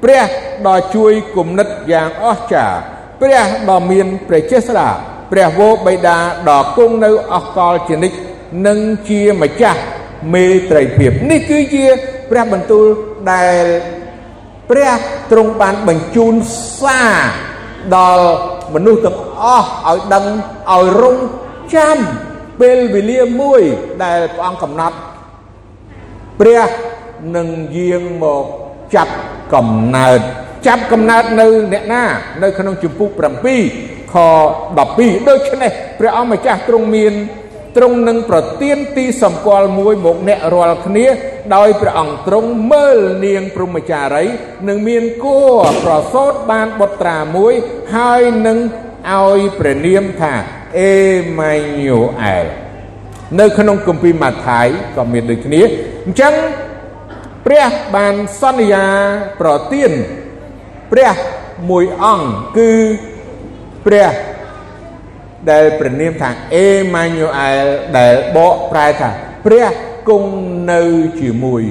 [0.03, 0.25] ព្រះ
[0.67, 2.77] ដ៏ជួយគំនិតយ៉ាងអស្ចារ្យ
[3.21, 4.89] ព្រះដ៏មានព្រះចេស្តា
[5.31, 6.17] ព្រះវរបិតា
[6.49, 8.17] ដ៏គង់នៅអកលជានិច្ច
[8.67, 8.79] និង
[9.09, 9.81] ជាម្ចាស់
[10.33, 11.85] មេត្រីភាពនេះគឺជា
[12.31, 12.85] ព្រះបន្ទូល
[13.31, 13.63] ដែល
[14.69, 14.93] ព្រះ
[15.31, 16.33] ទ្រង់បានបញ្ជូន
[16.79, 17.15] សារ
[17.95, 18.27] ដល់
[18.73, 20.25] មនុស្សទាំងអស់ឲ្យដឹង
[20.73, 21.17] ឲ្យរង
[21.75, 21.97] ចាំ
[22.61, 23.61] ពេលវេលាមួយ
[24.03, 24.97] ដែលព្រះអង្គកំណត់
[26.39, 26.69] ព្រះ
[27.35, 27.47] នឹង
[27.77, 28.45] យាងមក
[28.95, 29.13] ចាប់
[29.53, 30.19] កំណើត
[30.67, 32.03] ចាប់កំណើតនៅអ្នកណា
[32.43, 33.09] នៅក្នុងជំពូក
[33.61, 34.15] 7ខ
[34.73, 37.13] 12ដូច្នេះព្រះអង្គម្ចាស់ទ្រង់មាន
[37.77, 41.05] ទ្រង់នឹងប្រទានទីសម្គាល់មួយមកអ្នករាល់គ្នា
[41.55, 44.25] ដោយព្រះអង្គទ្រង់មើលនាងព្រហ្មចារី
[44.67, 47.53] នឹងមានគួរប្រសូតបានបុត្រាមួយ
[47.95, 48.57] ហើយនឹង
[49.13, 50.33] ឲ្យព្រះនាមថា
[50.77, 50.93] អេ
[51.39, 52.45] ម៉ាញូអែល
[53.39, 55.61] នៅក្នុងគម្ពីរម៉ាថាយក៏មានដូចគ្នា
[56.05, 56.33] អញ្ចឹង
[57.45, 58.87] ព្រះបានសន្យា
[59.41, 59.91] ប្រទាន
[60.91, 61.15] ព្រះ
[61.69, 62.73] មួយអង្គគឺ
[63.85, 64.11] ព្រះ
[65.51, 67.65] ដែលព្រះនាមថាអេម៉ាញូអែល
[67.97, 69.09] ដែលបកប្រែថា
[69.45, 69.67] ព្រះ
[70.09, 70.33] គង់
[70.71, 70.81] នៅ
[71.21, 71.63] ជាមួយ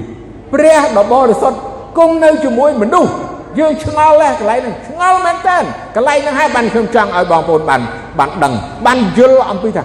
[0.54, 1.58] ព្រះដ៏បរិសុទ្ធ
[1.98, 3.12] គង់នៅជាមួយមនុស្ស
[3.58, 5.58] យើងឆ្ងល់ដែរកន្លែងហ្នឹងឆ្ងល់មែនតើ
[5.96, 7.80] កន្លែងហ្នឹងហើយបានខ្ញុំចង់ឲ្យបងប្អូនបាន
[8.18, 8.54] បានដឹង
[8.86, 9.84] បានយល់អំពីថា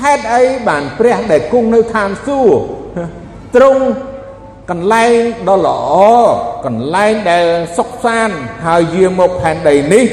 [0.00, 2.62] ហេតុអីបានព្រះដែលគង់នៅឋានសួគ៌
[3.56, 3.82] ទ្រង់
[4.70, 5.94] កន្លែងដ៏ល្អ
[6.66, 10.04] កន្លែងដែលសុខសាន្តហើយយាងមកផែនដីនេះ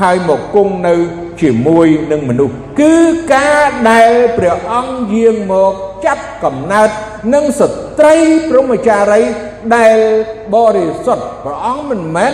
[0.00, 0.94] ហើយមកគង់នៅ
[1.40, 2.96] ជាមួយនឹងមនុស្សគឺ
[3.34, 5.72] ការដែលព្រះអង្គយាងមក
[6.06, 6.88] ចាប់កំណើត
[7.34, 8.14] នឹងស្ត្រី
[8.48, 9.20] ព្រហ្មចារី
[9.76, 9.96] ដែល
[10.54, 12.32] បរិសុទ្ធព្រះអង្គមិនមែន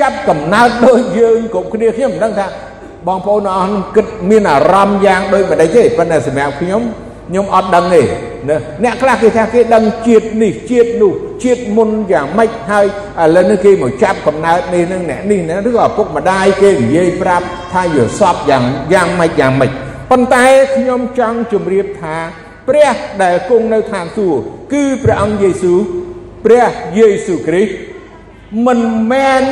[0.00, 2.46] ចាប់កំណើតដូចយើងគ្រប់គ្នាខ្ញុំមិនដឹងថា
[3.06, 6.82] បងប្អូនអស់គិតមានអារម្មណ៍យ៉ាងដូចម្ដេចទេប៉ុន្តែសម្រាប់ខ្ញុំ
[7.28, 8.02] ខ្ញុំអត់ដឹងទេ
[8.50, 11.12] ណាអ្នកខ្លះគេថាគេដឹងជាតិនេះជាតិនោះ
[11.44, 12.86] ជាតិមុនយ៉ាងម៉េចហើយ
[13.22, 19.70] ឥឡូវនេះគេមកចាប់កំណើតនេះនឹងអ្នកនេះណាឬក៏ឪពុកម្ដាយគេនិយាយប្រាប់ថាយល់សពយ៉ាងយ៉ាងម៉េចយ៉ាងម៉េច
[20.10, 20.44] ប៉ុន្តែ
[20.76, 22.16] ខ្ញុំចង់ជម្រាបថា
[22.68, 25.78] ព្រះដែលគង់នៅឋានសួគ៌គឺព្រះអង្គយេស៊ូវ
[26.44, 27.72] ព្រះយេស៊ូវគ្រីស្ទ
[28.66, 28.80] មិន
[29.12, 29.42] មែន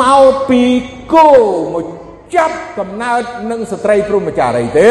[0.00, 0.62] មកពី
[1.14, 1.30] គោ
[1.74, 1.86] មក
[2.36, 4.90] ចាប់កំណើតនឹងស្ត្រីព្រហ្មចារីទេ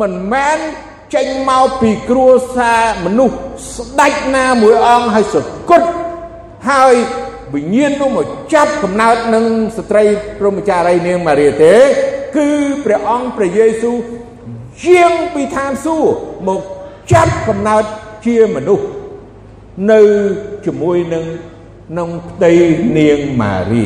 [0.00, 0.58] មិនមែន
[1.14, 3.36] ចេញមកពីគ្រួសារមនុស្ស
[3.76, 5.36] ស្ដេចណាមួយអង្គហើយស
[5.70, 5.88] គត់
[6.70, 6.94] ហើយ
[7.54, 9.44] វិញ្ញាណនោះមកចាប់កំណើតនឹង
[9.76, 10.04] ស្ត្រី
[10.38, 11.74] ព្រហ្មចារីនាងម៉ារីទេ
[12.36, 12.48] គឺ
[12.84, 13.96] ព្រះអង្គព្រះយេស៊ូវ
[14.84, 16.16] ជាងពីឋានសួគ៌
[16.48, 16.60] មក
[17.12, 17.84] ចាប់កំណើត
[18.26, 18.86] ជាមនុស្ស
[19.92, 20.00] នៅ
[20.66, 21.24] ជាមួយនឹង
[21.88, 22.52] ក្នុងផ្ទៃ
[22.98, 23.84] នាងម៉ារី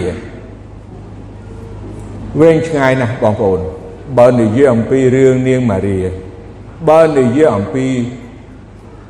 [2.41, 3.61] វែងឆ្ងាយណាស់បងប្អូន
[4.19, 5.99] បើនិយាយអំពីរឿងនាងម៉ារី
[6.88, 7.87] បើនិយាយអំពី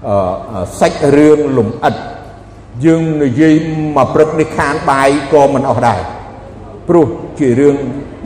[0.08, 1.94] អឺសាច់រឿងលំអិត
[2.84, 3.54] យើងនិយាយ
[3.96, 6.00] មកព្រឹកនេះខានបាយក៏មិនអស់ដែរ
[6.88, 7.06] ព្រោះ
[7.38, 7.76] ជារឿង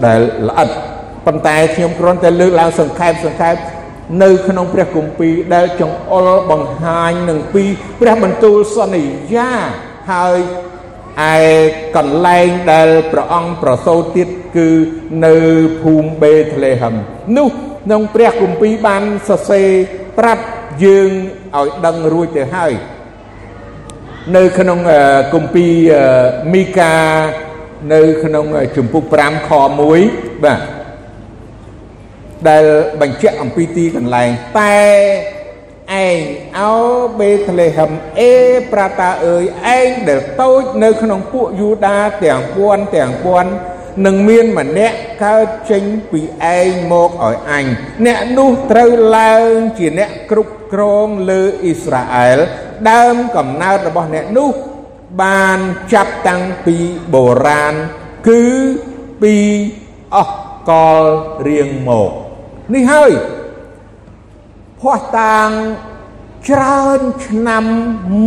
[0.05, 0.69] ដែលល្អិត
[1.27, 3.55] ប៉ុន្តែខ្ញុំគ្រាន់តែលើកឡើងសង្ខេបសង្ខេប
[4.23, 7.65] នៅក្នុងព្រះគម្ពីរដែលចង្អុលបង្ហាញនឹងពី
[8.01, 9.53] ព្រះបន្ទូលសន្យា
[10.13, 10.39] ហើយ
[11.31, 11.37] ឯ
[11.97, 14.69] កន្លែងដែលព្រះអង្គប្រសូតទៀតគឺ
[15.27, 15.35] នៅ
[15.83, 16.95] ភូមិបេធ្លេហឹម
[17.37, 17.51] នោះ
[17.85, 19.69] ក្នុងព្រះគម្ពីរបានសរសេរ
[20.19, 20.45] ប្រាប់
[20.85, 21.11] យើង
[21.59, 22.73] ឲ្យដឹងរួចទៅហើយ
[24.37, 24.79] នៅក្នុង
[25.35, 25.73] គម្ពីរ
[26.53, 26.95] មីកា
[27.95, 28.45] នៅក្នុង
[28.77, 29.51] ជំពូក5ខ
[29.93, 30.61] 1បាទ
[32.49, 32.65] ដែល
[33.01, 34.29] បញ្ជាក់អំពីទីកន្លែង
[34.61, 34.79] តែ
[36.07, 36.19] ឯង
[36.59, 36.75] អោ
[37.19, 37.91] បេធ្លេហឹម
[38.21, 38.33] អេ
[38.73, 39.45] ប្រាតាអើយ
[39.77, 43.45] ឯងដែលតូចនៅក្នុងពួកយូដាទាំងពួនទាំងពួន
[44.07, 46.21] នឹងមានម្នាក់កើតចេញពី
[46.57, 47.65] ឯងមកឲ្យអញ
[48.07, 52.39] អ្នកនោះត្រូវឡើងជាអ្នកគ្រប់គ្រងលើអ៊ីស្រាអែល
[52.91, 54.51] ដើមកំណើតរបស់អ្នកនោះ
[55.23, 55.59] បាន
[55.93, 56.77] ចាប់តាំងពី
[57.13, 57.75] បុរាណ
[58.29, 58.43] គឺ
[59.23, 59.37] ពី
[60.17, 60.37] អស់
[60.69, 61.03] កល
[61.47, 62.11] រៀងមក
[62.75, 63.13] នេះហើយ
[64.81, 65.49] ភ័ស្តុតាង
[66.49, 67.65] ច្រើនឆ្នាំ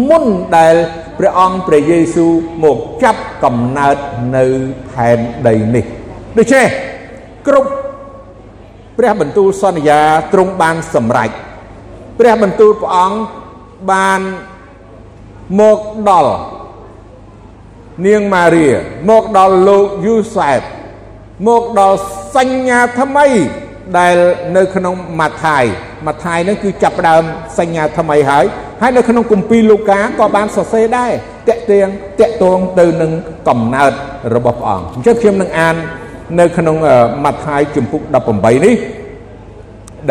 [0.09, 0.25] មុន
[0.57, 0.75] ដែល
[1.17, 3.97] ព្រះអង្គព្រះយេស៊ូវមកចាប់ កំណើត
[4.37, 4.45] នៅ
[4.91, 5.85] ផែនដីនេះ
[6.37, 6.67] ដូច្នេះ
[7.47, 7.69] គ្រប់
[8.97, 10.01] ព្រះបន្ទូលសន្យា
[10.33, 11.29] ទ្រង់បានសម្រេច
[12.19, 13.19] ព្រះបន្ទូលព្រះអង្គ
[13.91, 14.21] បាន
[15.59, 15.79] មក
[16.09, 16.35] ដល់
[18.05, 18.67] នាងម៉ារី
[19.09, 20.61] មកដល់លោកយូសែប
[21.47, 21.97] មកដល់
[22.35, 23.27] សញ្ញាថ្មី
[23.97, 24.15] ដែល
[24.55, 25.63] នៅក្នុងម៉ាថាយ
[26.05, 27.23] ម៉ាថាយនោះគឺចាប់ផ្ដើម
[27.59, 28.45] សញ្ញាថ្មីហើយ
[28.81, 31.11] ហើយនៅក្នុងគម្ពីរលូកាក៏បានសរសេរដែរ
[31.47, 31.87] តេទៀង
[32.19, 33.11] តេតងទៅនឹង
[33.49, 33.91] កំណើត
[34.35, 35.75] របស់ព្រះអង្គអញ្ចឹងខ្ញុំនឹងអាន
[36.39, 36.75] នៅក្នុង
[37.23, 38.01] ម៉ាថាយជំពូក
[38.33, 38.75] 18នេះ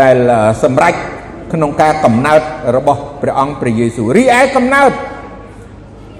[0.01, 0.17] ដែល
[0.63, 0.95] សម្រេច
[1.53, 2.41] ក្នុងការកំណើត
[2.77, 4.91] របស់ព្រះអង្គព្រះយេស៊ូវរីឯកំណើត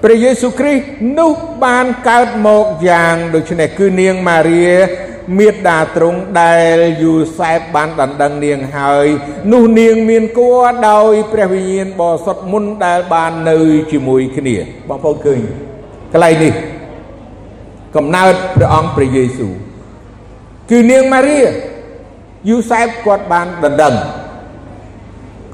[0.07, 0.83] ព្រះយេស៊ូវគ្រីស្ទ
[1.19, 1.31] នោះ
[1.65, 4.63] បានកើតមកយ៉ាងដូចនេះគឺនាងម៉ារី
[5.37, 9.07] មេត្តាទ្រង់ដែលយូសែបបានដណ្ដឹងនាងហើយ
[9.51, 13.57] នោះនាងមានគួរដោយព្រះវិញ្ញាណបរិសុទ្ធមុនដែលបាននៅ
[13.91, 14.55] ជាមួយគ្នា
[14.89, 15.39] បងប្អូនឃើញ
[16.11, 16.53] កន្លែងនេះ
[17.95, 19.53] កំណើតព្រះអង្គព្រះយេស៊ូវ
[20.71, 21.39] គឺនាងម៉ារី
[22.49, 23.95] យូសែបគាត់បានដណ្ដឹង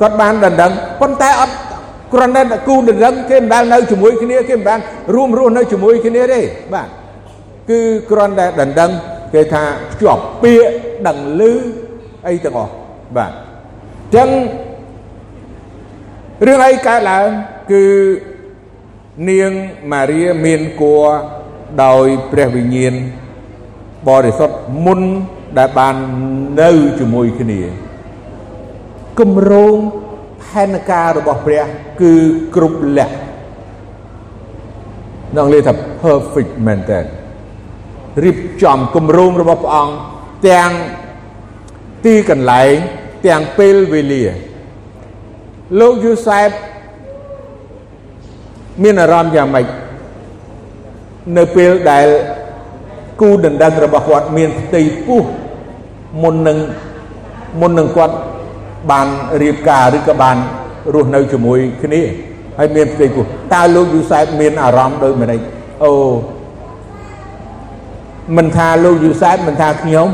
[0.02, 1.56] គាត់បានដណ្ដឹងប៉ុន្តែអត់
[2.14, 4.80] គ្រាន់តែគូដណ្ដឹងគេមិនដែលនៅជាមួយគ្នាគេមិនបាន
[5.14, 6.42] រួមរស់នៅជាមួយគ្នាទេ
[6.74, 6.88] បាទ
[7.70, 7.80] គឺ
[8.12, 8.92] គ្រាន់តែដណ្ដឹង
[9.34, 10.68] គេថាភ្ជាប់ពាក្យ
[11.08, 11.42] ដឹងឮ
[12.28, 12.74] អីទាំងអស់
[13.18, 14.30] បាទអញ្ចឹង
[16.48, 17.28] រឿងអីកើតឡើង
[17.72, 17.86] គឺ
[19.30, 19.52] នាង
[19.92, 21.06] ម៉ារីមានគួរ
[21.84, 22.94] ដោយព្រះវិញ្ញាណ
[24.08, 25.00] បរិសុទ្ធមុន
[25.58, 25.96] ដែលបាន
[26.62, 26.70] នៅ
[27.00, 27.62] ជាមួយគ្នា
[29.20, 29.76] គម្រោង
[30.44, 31.64] ផែនការរបស់ព្រះ
[32.02, 32.14] គឺ
[32.56, 33.14] គ្រប់លក្ខ
[35.38, 35.74] នឹងនិយាយថា
[36.04, 37.00] perfect មែនតើ
[38.24, 39.94] រៀបចំគម្រោងរបស់ព្រះអង្គ
[40.50, 40.72] ទាំង
[42.06, 42.74] ទីកន្លែង
[43.28, 44.24] ទាំងពេលវេលា
[45.80, 46.50] លោកយូសែប
[48.84, 49.66] មានអារម្មណ៍យ៉ាងម៉េច
[51.38, 52.08] នៅពេលដែល
[53.22, 55.24] គូដណ្ដឹងរបស់គាត់មានផ្ទៃពោះ
[56.24, 56.58] មុននឹង
[57.62, 58.16] មុននឹងគាត់
[58.90, 59.08] បាន
[59.42, 60.38] រៀបការឬក៏បាន
[60.94, 62.02] រស់នៅជាមួយគ្នា
[62.58, 65.40] ហើយមានផ្ទៃពោះតើលោកយូសែបមានអារម្មណ៍ដូចម្ដេច
[65.84, 65.94] អូ
[68.38, 70.08] មិនថាលោកយូសែបមិនថាខ្ញុំ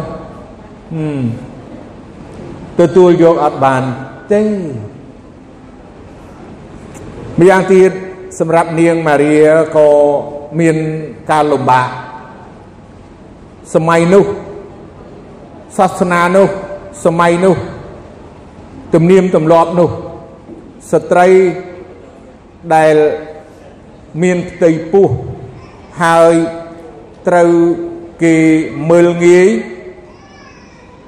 [2.80, 3.82] ទទួលយកអត់បាន
[4.32, 4.42] ទេ
[7.40, 7.92] ម្យ៉ាងទៀត
[8.40, 9.34] សម្រាប់នាងម៉ារី
[9.76, 9.90] ក៏
[10.60, 10.76] មាន
[11.32, 11.90] ការលំបាក
[13.74, 14.26] សម័យនោះ
[15.78, 16.48] សាសនានោះ
[17.06, 17.56] សម័យនោះ
[18.94, 19.90] ទំនៀមទម្លាប់នោះ
[20.92, 21.28] ស្ត្រី
[22.76, 22.96] ដែល
[24.22, 25.08] មានផ្ទៃពោះ
[26.04, 26.34] ហើយ
[27.28, 27.50] ត្រូវ
[28.24, 28.36] គេ
[28.90, 29.48] មើលងាយ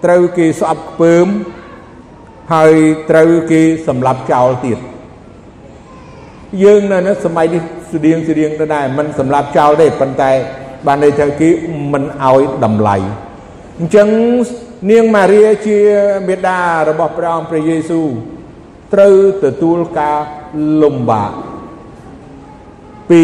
[0.05, 1.27] ត្រូវគេស្អប់ខ្ពើម
[2.53, 2.73] ហើយ
[3.09, 4.79] ត្រូវគេសម្លាប់ចោលទៀត
[6.63, 7.61] យើងនៅនេះសម័យនេះ
[7.93, 10.31] ស្តៀងស្តៀងទៅដែរមិនសម្លាប់ចោលទេប៉ុន្តែ
[10.87, 11.49] បានន័យថាគេ
[11.93, 12.95] មិនឲ្យតម្លៃ
[13.79, 14.07] អញ្ចឹង
[14.87, 15.79] នាងម៉ារីជា
[16.27, 18.07] មេដារបស់ព្រះអង្គព្រះយេស៊ូវ
[18.93, 20.19] ត្រូវទទួលការ
[20.81, 21.31] លំបាក
[23.09, 23.23] ពី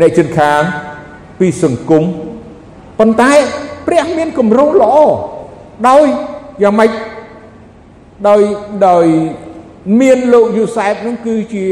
[0.00, 0.60] អ្នកជិតខាង
[1.38, 2.04] ពីសង្គម
[2.98, 3.32] ប៉ុន្តែ
[3.86, 4.96] ព្រះមានគម្រោងល្អ
[5.88, 6.04] ដោយ
[6.62, 6.90] យ៉ាងម៉េច
[8.28, 8.40] ដោយ
[8.88, 9.04] ដោយ
[10.00, 11.64] មានលោកយូសែបនោះគឺជា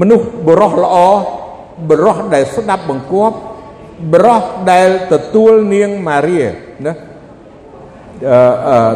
[0.00, 0.96] មនុស្សបរោះល្អ
[1.88, 3.36] បរោះដែលស្ដាប់បង្គាប់
[4.12, 6.38] បរោះដែលទទួលនាងម៉ារី
[6.86, 6.92] ណា
[8.28, 8.92] អឺអឺ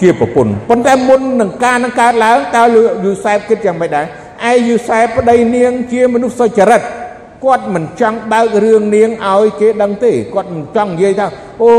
[0.00, 2.62] ជាប្រពន្ធប៉ុន្តែមុននឹងការនឹងកើតឡើងតើ
[3.04, 4.06] យូសែបគិតយ៉ាងម៉េចដែរ
[4.50, 6.82] ឯយូសែបប្តីនាងជាមនុស្សសុចរិត
[7.44, 11.26] គាត់មិនចង់បើករឿងនាងឲ្យគេដឹងទេគាត់មិនចង់និយាយថា
[11.62, 11.72] អូ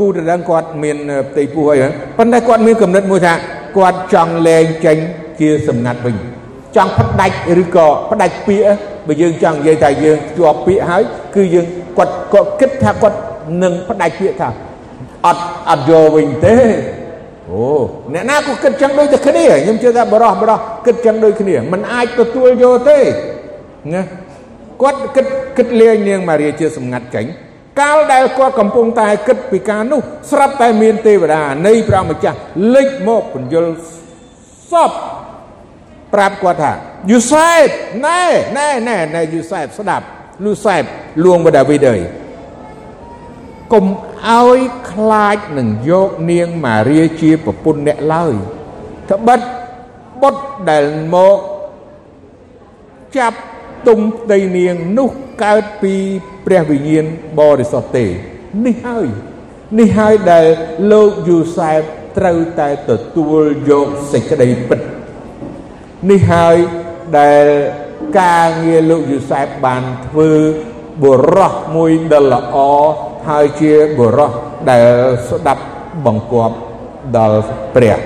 [0.00, 0.96] គូដណ្ដឹងគាត់មាន
[1.28, 1.78] ផ្ទៃពោះអី
[2.18, 3.34] ប៉ុន្តែគាត់មានគំនិតមួយថា
[3.76, 4.96] គាត់ចង់លែងចេញ
[5.40, 6.16] ជាសម្ងាត់វិញ
[6.76, 11.02] ចង់ផ្ដាច់ឬក៏ផ្ដាច់ពាក្យ បើយើងចង់និយាយថាយើងជាប់ពាក្យហើយ
[11.34, 11.66] គឺយើង
[11.98, 13.18] គាត់ក៏គិតថាគាត់
[13.62, 14.48] នឹងផ្ដាច់ពាក្យថា
[15.26, 16.56] អត់អត់យកវិញទេ
[17.50, 17.64] អូ
[18.12, 22.98] អ្នកណាក៏គិតចឹងដូចតែគ្នាខ្ញុំជឿថាបរោះបរោះគិតចឹងដូចគ្នាมันអាចទទួលយកទេ
[23.94, 24.02] ណា
[24.82, 27.26] គាត់គិតគិតលាយនាងម៉ារីជាសម្ងាត់ចេញ
[27.80, 32.38] កាលដែលគាត់កំពុងតែគិតពីការនោះស្រាប់តែមានទេវតានៃព្រះម្ចាស់
[32.74, 33.66] លេចមកបញ្យល
[34.70, 34.90] សព
[36.14, 36.72] ប្រាប់គាត់ថា
[37.10, 37.66] យូសែប
[38.06, 38.22] ណែ
[38.58, 40.04] ណែណែណែយូសែបស្ដាប់
[40.44, 40.82] យូសែប
[41.24, 42.00] លួងបដាវីតអើយ
[43.72, 43.86] កុំ
[44.28, 44.58] ឲ្យ
[44.92, 48.34] ខ្លាចនឹងយកនាងម៉ារីជាប្រពន្ធអ្នកឡើយ
[49.10, 49.40] ត្បិត
[50.22, 51.38] បុត្រដែលមក
[53.18, 53.38] ចាប់
[53.88, 55.10] ទុំផ្ទៃនាងនោះ
[55.44, 55.94] កើតពី
[56.46, 57.04] ព្រះវិញ្ញាណ
[57.38, 58.06] បរិសុទ្ធទេ
[58.66, 59.06] នេះហើយ
[59.78, 60.46] នេះហើយដែល
[60.92, 61.80] លោកយូសែប
[62.18, 64.80] ត្រូវតែទទួលយកសេចក្តីពិត
[66.10, 66.56] នេះហើយ
[67.18, 67.44] ដែល
[68.20, 70.30] ការងារលោកយូសែបបានធ្វើ
[71.02, 72.56] បុរសមួយដ៏ល្អ
[73.28, 74.32] ហើយជាបុរស
[74.70, 74.88] ដែល
[75.30, 75.62] ស្ដាប់
[76.06, 76.56] បង្គាប់
[77.16, 77.38] ដល់
[77.74, 77.98] ព្រះ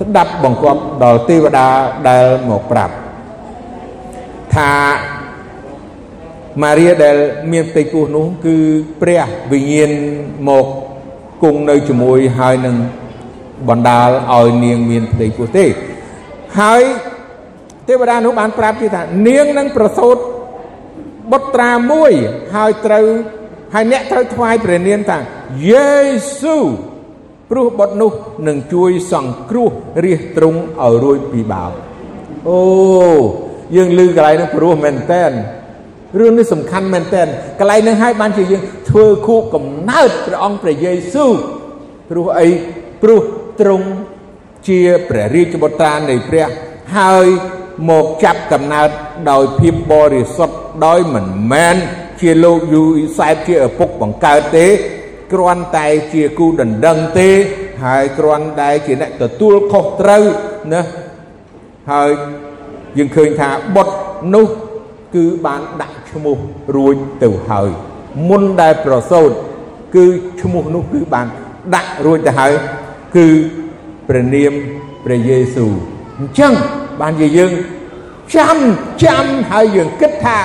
[0.00, 1.68] ស្ដាប់បង្គាប់ដល់ទេវតា
[2.08, 2.94] ដែលមកប្រាប់
[4.54, 4.72] ថា
[6.62, 7.16] ម៉ារីដែល
[7.52, 8.56] មានផ្ទៃពោះនោះគឺ
[9.02, 9.90] ព្រះវិញ្ញាណ
[10.48, 10.66] មក
[11.42, 12.76] គង់នៅជាមួយហើយនឹង
[13.68, 15.64] បណ្ដាលឲ្យនាងមានផ្ទៃពោះទេ
[16.60, 16.82] ហើយ
[17.88, 20.16] ទេវតានោះបានប្រាប់ទៀតថានាងនឹងប្រសូត
[21.32, 22.12] បុត្រាមួយ
[22.54, 23.06] ហើយត្រូវ
[23.74, 25.18] ហើយអ្នកត្រូវថ្វាយព្រះនាមថា
[25.70, 25.92] យេ
[26.40, 26.58] ស៊ូ
[27.50, 28.12] ព្រោះបុត្រនោះ
[28.48, 29.70] នឹងជួយសង្គ្រោះ
[30.04, 31.72] រាជទ្រង់ឲ្យរួចពីបាប
[32.48, 32.62] អូ
[33.76, 35.32] យើងឮកន្លែងនោះព្រោះមែនតែន
[36.18, 37.26] រឿងនេះសំខាន់មែនទែន
[37.58, 41.32] កន្លែងនេះហើយបានជាយើងធ្វើខួបកំណើតព្រះអង្គព្រះយេស៊ូវ
[42.10, 42.48] ព្រោះអី
[43.02, 43.20] ព្រោះ
[43.60, 43.86] ទ្រង់
[44.68, 46.46] ជាព្រះរាជបុត្រានៃព្រះ
[46.96, 47.26] ហើយ
[47.88, 48.88] មកចាប់កំណើត
[49.30, 50.56] ដោយភាពបរិសុទ្ធ
[50.86, 51.76] ដោយមិនមែន
[52.20, 54.66] ជាលោកយូអ៊ីសែបជាឪពុកបង្កើតទេ
[55.32, 57.28] គ្រាន់តែជាគូដណ្ដឹងទេ
[57.84, 60.22] ហើយគ្រាន់តែជាអ្នកទទួលខុសត្រូវ
[60.72, 60.82] ណា
[61.92, 62.10] ហើយ
[62.98, 63.94] យើងឃើញថាបុត្រ
[64.34, 64.46] នោះ
[65.14, 66.36] គឺបានដាក់ឈ្មោះ
[66.76, 67.70] រួចទៅហើយ
[68.28, 69.30] មុនដែលប្រសូត
[69.96, 70.06] គឺ
[70.42, 71.26] ឈ្មោះនោះគឺបាន
[71.74, 72.52] ដាក់រួចទៅហើយ
[73.16, 73.26] គឺ
[74.08, 74.52] ព្រះនាម
[75.04, 75.72] ព្រះយេស៊ូវ
[76.18, 76.52] អញ្ចឹង
[77.00, 77.52] បានជាយើង
[78.34, 78.56] ចាំ
[79.04, 80.38] ចាំហើយយើងគិតថា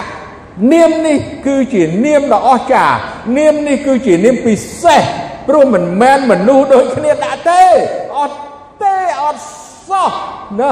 [0.71, 2.97] នាមនេះគឺជានាមដ៏អស្ចារ្យ
[3.37, 5.01] នាមនេះគឺជានាមពិសេស
[5.47, 7.63] ព្រោះមិនមែនមនុស្សដូចគ្នាដាក់ទេ
[8.17, 8.37] អត់
[8.83, 9.41] ទេអត់
[9.89, 10.11] សោះ
[10.59, 10.71] ណា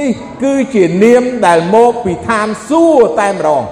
[0.00, 3.62] នេះគឺជានាមដែលមកពីឋានសួគ៌តែម្ដង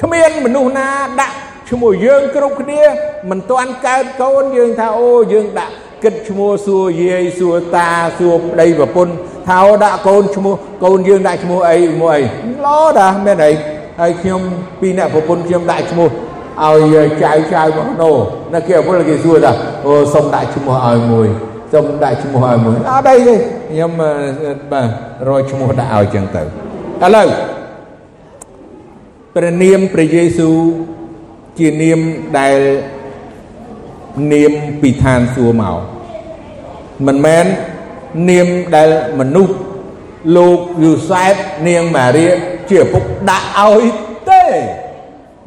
[0.00, 0.88] គ្មានមនុស្សណា
[1.20, 1.36] ដាក់
[1.70, 2.82] ឈ្មោះយើងគ្រប់គ្នា
[3.30, 9.12] មិនទាន់កើតកូនយើងថាអូយើងដាក់ គិតឈ្មោះសួរយាយសួរតាសួរប្តីប្រពន្ធ
[9.48, 13.52] ថាដាក់កូនឈ្មោះកូនយើងដាក់ឈ្មោះអីមួយអីឡតាមែនអី
[14.00, 14.40] ហើយខ្ញុំ
[14.80, 16.08] ពីរអ្នកប្រពន្ធខ្ញុំដាក់ឈ្មោះ
[16.64, 18.10] ឲ្យចៅចៅមកណូ
[18.54, 19.52] នៅគេប្រពន្ធគេសួរថា
[19.86, 21.28] អូសុំដាក់ឈ្មោះឲ្យមួយ
[21.72, 23.34] សុំដាក់ឈ្មោះឲ្យមួយអត់អីទេ
[23.70, 23.90] ខ្ញុំ
[24.72, 24.88] បាទ
[25.28, 26.46] រកឈ្មោះដាក់ឲ្យចឹងទៅឥ
[27.14, 27.28] ឡូវ
[29.34, 30.56] ព្រះនាមព្រះយេស៊ូវ
[31.58, 32.00] ជានាម
[32.38, 32.56] ដែល
[34.32, 34.52] នាម
[34.82, 35.78] ពីឋានសួគ៌មក
[37.06, 37.46] មិនមែន
[38.28, 39.54] នាមដែលមនុស្ស
[40.36, 41.34] លោកយូសែប
[41.68, 42.26] នាងម៉ារី
[42.70, 43.82] ជាឪពុកដាក់ឲ្យ
[44.28, 44.44] ទេ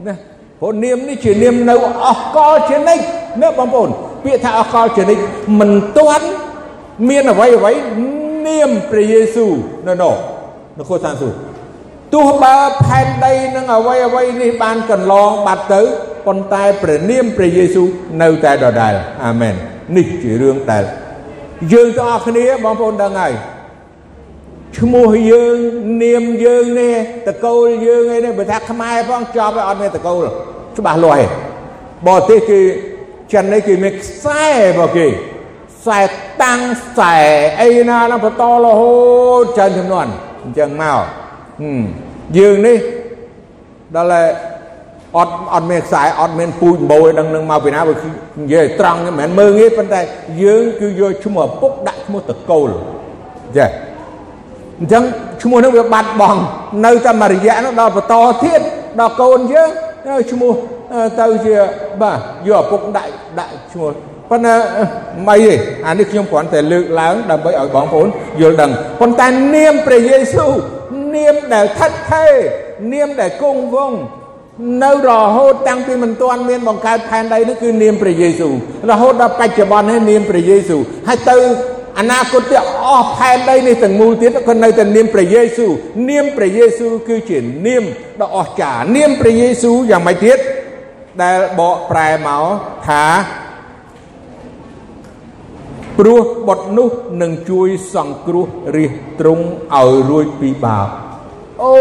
[0.07, 0.15] ណា
[0.59, 1.75] ព្រោះនាមនេះជានាមនៅ
[2.07, 3.03] អស់កលជានិច្ច
[3.41, 3.89] ណាបងប្អូន
[4.23, 5.21] ពាក្យថាអស់កលជានិច្ច
[5.59, 6.27] មិនទាន់
[7.09, 7.71] មានអ្វីអ្វី
[8.47, 9.51] នាមព្រះយេស៊ូវ
[9.87, 10.13] នៅនោះ
[10.77, 11.37] នគរឋានសួគ៌
[12.13, 15.81] ទោះបើផែនដីនឹងអ្វីអ្វីនេះបានកន្លងបាត់ទៅ
[16.25, 17.87] ប៉ុន្តែព្រះនាមព្រះយេស៊ូវ
[18.21, 18.93] នៅតែដដែល
[19.25, 19.55] អាមែន
[19.97, 20.83] នេះជារឿងដែល
[21.73, 23.33] យើងទាំងអស់គ្នាបងប្អូនដឹងហើយ
[24.77, 25.57] ឈ្មោះយើង
[26.03, 26.95] នាមយើងនេះ
[27.27, 30.25] តកូលយើងឯនេះបើថាខ្មែរផងចប់ហើយអត់មានតកូល
[30.77, 31.29] ច្បាស់លាស់ឯង
[32.07, 32.59] បរទេសគេ
[33.33, 35.07] ចិននេះគេមានខ្សែរបស់គេ
[35.73, 35.99] ខ្សែ
[36.43, 37.15] តាំងខ្សែ
[37.61, 38.93] អីណានឹងបន្តរហូ
[39.41, 40.07] តច្រើនចំនួន
[40.43, 41.03] អញ្ចឹងមក
[42.37, 42.77] យើងនេះ
[43.95, 44.21] ដល់
[45.17, 50.01] អត់អត់មានខ្សែអត់មានពូជបោយដឹងនឹងមកពីណាបើនិយាយត្រង់មិនមែនមើងទេប៉ុន្តែ
[50.43, 52.69] យើងគឺយកឈ្មោះឪពុកដាក់ឈ្មោះតកូល
[53.57, 53.65] ចា
[54.79, 55.03] អញ្ចឹង
[55.43, 56.41] ឈ្មោះនោះវាបាត់បង់
[56.85, 58.61] នៅតែមួយរយៈនោះដល់បន្តទៀត
[58.99, 59.69] ដល់កូនយើង
[60.31, 60.53] ឈ្មោះ
[61.19, 61.55] ទៅជា
[62.01, 63.91] បាទយកឪពុកដាក់ដាក់ឈ្មោះ
[64.29, 64.55] ប៉ុន្តែ
[65.27, 65.53] មិនទេ
[65.87, 68.07] អានេះខ្ញុំគ្រាន់តែលើកឡើងដើម្បីឲ្យបងប្អូន
[68.41, 68.71] យល់ដឹង
[69.01, 70.53] ប៉ុន្តែនាមព្រះយេស៊ូវ
[71.15, 72.33] នាមដែលថិតថេរ
[72.93, 73.99] នាមដែលគង់វង្ស
[74.83, 78.53] នៅរហូតតាំងពីមិនទាន់មានបង្កើតផែនដីនេះគឺនាមព្រះយេស៊ូវ
[78.91, 81.37] រហូតដល់បច្ចុប្បន្ននេះនាមព្រះយេស៊ូវហើយទៅ
[81.99, 85.71] អនាគតទៀតអស់ផែនដីនេះទាំងមូលទៀតក៏នៅតែនាមព្រះយេស៊ូវ
[86.09, 87.83] នាមព្រះយេស៊ូវគឺជានាម
[88.21, 90.37] ដ៏អស្ចារ្យនាមព្រះយេស៊ូវយ៉ាងម៉េចទៀត
[91.21, 92.45] ដែលបកប្រែមក
[92.87, 93.05] ថា
[95.99, 96.89] ព្រោះបុត្រនោះ
[97.21, 98.45] នឹងជួយសង្គ្រោះ
[98.75, 99.45] រាជទ្រង់
[99.75, 100.87] ឲ្យរួចពីបាប
[101.63, 101.75] អូ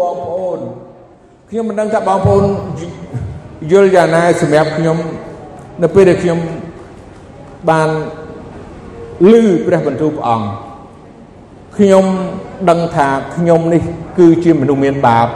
[0.00, 0.60] បងប្អូន
[1.50, 2.44] ខ្ញុំមិនដឹងថាបងប្អូន
[3.70, 4.96] យល់យ៉ាងណាសម្រាប់ខ្ញុំ
[5.82, 6.38] នៅពេលដែលខ្ញុំ
[7.70, 7.88] បាន
[9.30, 9.32] ឮ
[9.66, 10.46] ព្រះបន្ទូលព្រះអង្គ
[11.76, 12.04] ខ្ញុំ
[12.70, 13.82] ដឹងថាខ្ញុំនេះ
[14.18, 15.28] គឺជាមនុស្សមានបាប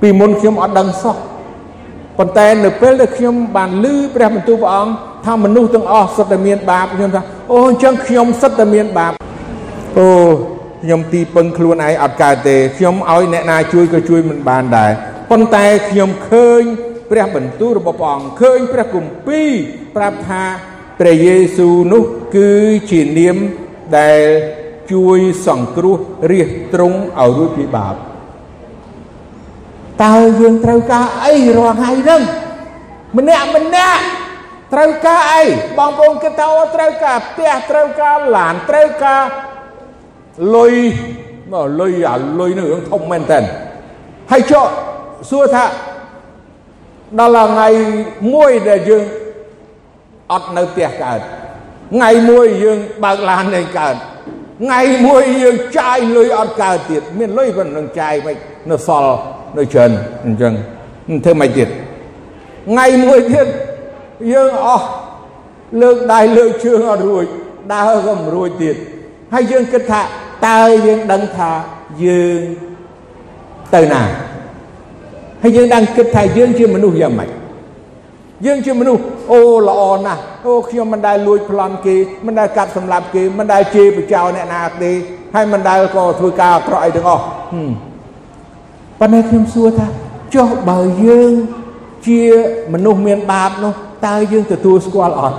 [0.00, 1.16] ពីមុនខ្ញុំអត់ដឹងសោះ
[2.18, 4.92] ប៉ុន្តែនៅពេលដែលខ្ញុំបានឮព្រះបន្ទូលព្រះអង្គ
[5.26, 9.12] ថាមនុស្សទាំងអស់សុទ្ធតែមានបាបខ្ញុំថាអូអញ្ចឹងខ្ញុំសុទ្ធតែមានបាប
[9.98, 10.08] អូ
[10.82, 14.92] ខ្ញុំទីពឹងខ្លួនឯងអត់កើតទេខ្ញុំឲ្យអ្នកណាជួយក៏ជួយមិនបានដែរ
[15.30, 16.62] ប៉ុន្តែខ្ញុំឃើញ
[17.10, 19.50] ព្រះបន្ទូលរបស់ព្រះអង្គឃើញព្រះគម្ពីរ
[19.96, 20.44] ប្រាប់ថា
[21.00, 22.02] ព្រះយេស៊ូវនោះ
[22.36, 22.50] គឺ
[22.90, 23.36] ជានាម
[23.98, 24.22] ដែល
[24.92, 25.96] ជួយសង្គ្រោះ
[26.32, 27.94] រាជទ្រង់ឲ្យរួចពីបាប
[30.02, 32.22] តើយើងត្រូវការអីរាល់ថ្ងៃហ្នឹង
[33.18, 34.02] ម្នាក់ម្នាក់
[34.72, 35.42] ត្រូវការអី
[35.78, 39.22] បងប្អូនគិតថាអូត្រូវការផ្ទះត្រូវការឡានត្រូវការ
[40.56, 40.74] លុយ
[41.52, 43.40] មកលុយអាលុយនឹងធំមែនតើ
[44.32, 44.66] ហើយចុះ
[45.28, 45.64] សួរថា
[47.18, 47.68] ដល់ថ្ងៃ
[48.34, 49.04] មួយដែលយើង
[50.32, 51.20] អត់នៅផ្ទះកើត
[51.92, 53.94] ថ្ងៃមួយយើងបើកឡាននឹងកើត
[54.62, 58.36] ថ្ងៃមួយយើងចាយលុយអត់កើតទៀតមានលុយប៉ុណ្ណឹងចាយមិន
[58.70, 59.14] នៅសល់
[59.58, 59.90] នៅច្រើន
[60.26, 60.52] អញ្ចឹង
[61.24, 61.68] ធ្វើមិនទៀត
[62.70, 63.46] ថ្ងៃមួយទៀត
[64.32, 64.86] យើងអស់
[65.82, 67.26] លើកដៃលើកជើងអត់រួច
[67.72, 68.76] ដើរក៏មិនរួចទៀត
[69.32, 70.02] ហើយយើងគិតថា
[70.48, 71.50] តើយើងដឹងថា
[72.04, 72.40] យើង
[73.74, 74.02] ទៅណា
[75.42, 77.30] ហើយយើង đang គិតថាយើងជាមនុស្សយ៉ាងម៉េច
[78.46, 84.92] យើងជាមនុស្សអូល្អណាស់អូខ្ញុំមិនដែលលួចប្លន់គេមិនដែលកាប់សម្លាប់គេមិនដែលជេរបចោអ្នកណាទេ
[85.34, 87.24] ហើយមិនដែលក៏ធ្វើការអាក្រក់អីទាំងអស់
[89.00, 89.86] ប៉ុន្តែខ្ញុំសួរថា
[90.34, 91.32] ចុះបើយើង
[92.06, 92.20] ជា
[92.72, 93.72] មនុស្សមានបាបនោះ
[94.06, 95.36] តើយើងទទួលស្គាល់អត់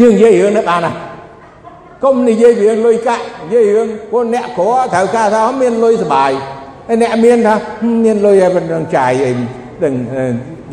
[0.00, 0.92] យើងនិយាយរឿងនេះបានណា
[2.04, 6.57] កុំនិយាយរឿងលុយកាក់និយាយរឿងពួកអ្នកក្រត្រូវការថាមានលុយសុបាយហើយ
[7.02, 7.54] អ្នកមានថា
[8.04, 9.32] មានលុយឲ្យមិនដឹងចាយអី
[9.84, 9.94] ដឹង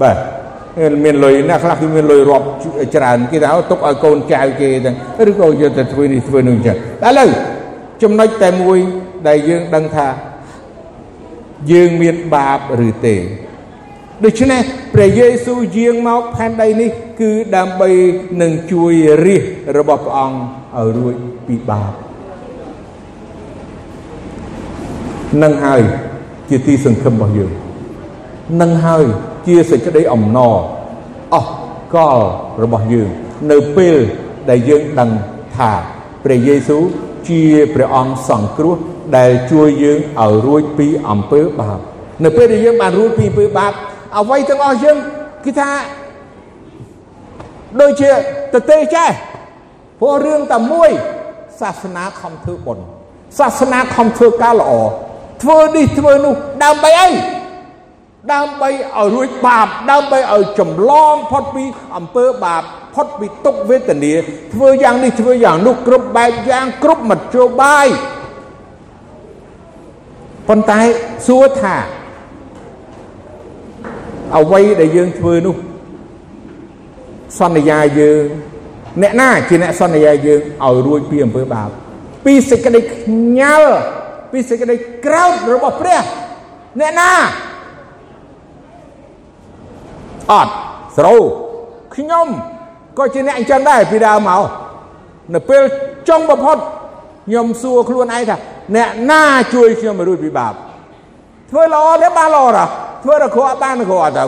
[0.02, 0.18] បាទ
[1.04, 2.46] មានលុយអ្នកខ្លះគឺមានលុយរាប់
[2.96, 4.96] ច្រើនគេថាទុកឲ្យកូនចៅគេទាំង
[5.30, 7.30] ឬក៏យកទៅធ្វើនេះធ្វើនោះអញ្ចឹងឥឡូវ
[8.04, 8.80] ចំណុចតែមួយ
[9.28, 10.08] ដែលយើងដឹងថា
[11.72, 13.16] យើងមានបាបឬទេ
[14.24, 14.62] ដូច្នេះ
[14.94, 16.90] ព្រះយេស៊ូវយាងមកផែនដីនេះ
[17.22, 17.90] គឺដើម្បី
[18.42, 18.94] នឹងជួយ
[19.26, 19.44] រាជ
[19.78, 21.16] របស់ព្រះអង្គឲ្យរួច
[21.48, 22.05] ពីបាប
[25.44, 25.82] នឹងហើយ
[26.50, 27.52] ជាទីសង្ឃឹមរបស់យើង
[28.62, 29.06] នឹងហើយ
[29.48, 30.56] ជាសេចក្តីអំណរ
[31.34, 31.52] អស់
[31.96, 32.20] កល
[32.64, 33.10] របស់យើង
[33.52, 33.96] នៅពេល
[34.50, 35.10] ដែលយើងដឹង
[35.58, 35.72] ថា
[36.24, 36.84] ព្រះយេស៊ូវ
[37.30, 37.42] ជា
[37.74, 38.76] ព្រះអង្គសង្គ្រោះ
[39.18, 41.80] ដែលជួយយើងឲ្យរួចពីអំពើបាប
[42.24, 43.74] នៅពេលដែលយើងបានរួចពីអំពើបាប
[44.18, 44.98] អ្វីទាំងអស់យើង
[45.46, 45.70] គឺថា
[47.82, 48.12] ដូចជា
[48.54, 49.10] តទេចេះ
[50.00, 50.92] ព្រោះរឿងតែមួយ
[51.60, 52.84] សាសនាខំធ្វើបុណ្យ
[53.40, 54.72] សាសនាខំធ្វើការល្អ
[55.46, 56.34] ធ្វើនេះធ្វើនោះ
[56.64, 57.10] ដើម្បីអី
[58.34, 61.64] ដើម្បីឲ្យរួចបាបដើម្បីឲ្យចម្លងផុតពី
[61.98, 62.64] អំពើបាប
[62.96, 64.14] ផុតពីទុក្ខវេទនា
[64.54, 67.88] ធ្វើយ៉ាងនេះធ្វើយ៉ាងនោះគ្រប់បែបយ៉ាងគ្រប់មធ្យោបាយ
[70.48, 70.80] ប៉ុន្តែ
[71.28, 71.76] សួរថា
[74.38, 75.56] អ្វីដែលយើងធ្វើនោះ
[77.40, 78.24] សន្យាយើង
[79.02, 81.70] អ្នកណាជាអ្នកសន្យាយើងឲ្យរួចពីអំពើបាប
[82.26, 83.74] ពីសេចក្តីខ្ញាល់
[84.36, 84.76] ពីសេចក្តី
[85.06, 86.02] ក្រោធរបស់ព្រះ
[86.80, 87.12] អ្នកណា
[90.32, 90.52] អត់
[90.98, 91.22] ស្រូវ
[91.96, 92.28] ខ្ញុំ
[92.98, 94.44] ក៏ជាអ្នកអញ្ចឹងដែរពីដើមមក
[95.34, 95.64] នៅពេល
[96.10, 96.58] ចុងបំផុត
[97.28, 98.38] ខ្ញុំសួរខ្លួនឯងថា
[98.76, 99.24] អ្នកណា
[99.54, 100.54] ជួយខ្ញុំរួចពីបាប
[101.52, 102.66] ធ្វើល្អទេបានល្អតា
[103.04, 104.26] ធ្វើរកអត់បានរកអត់ទៅ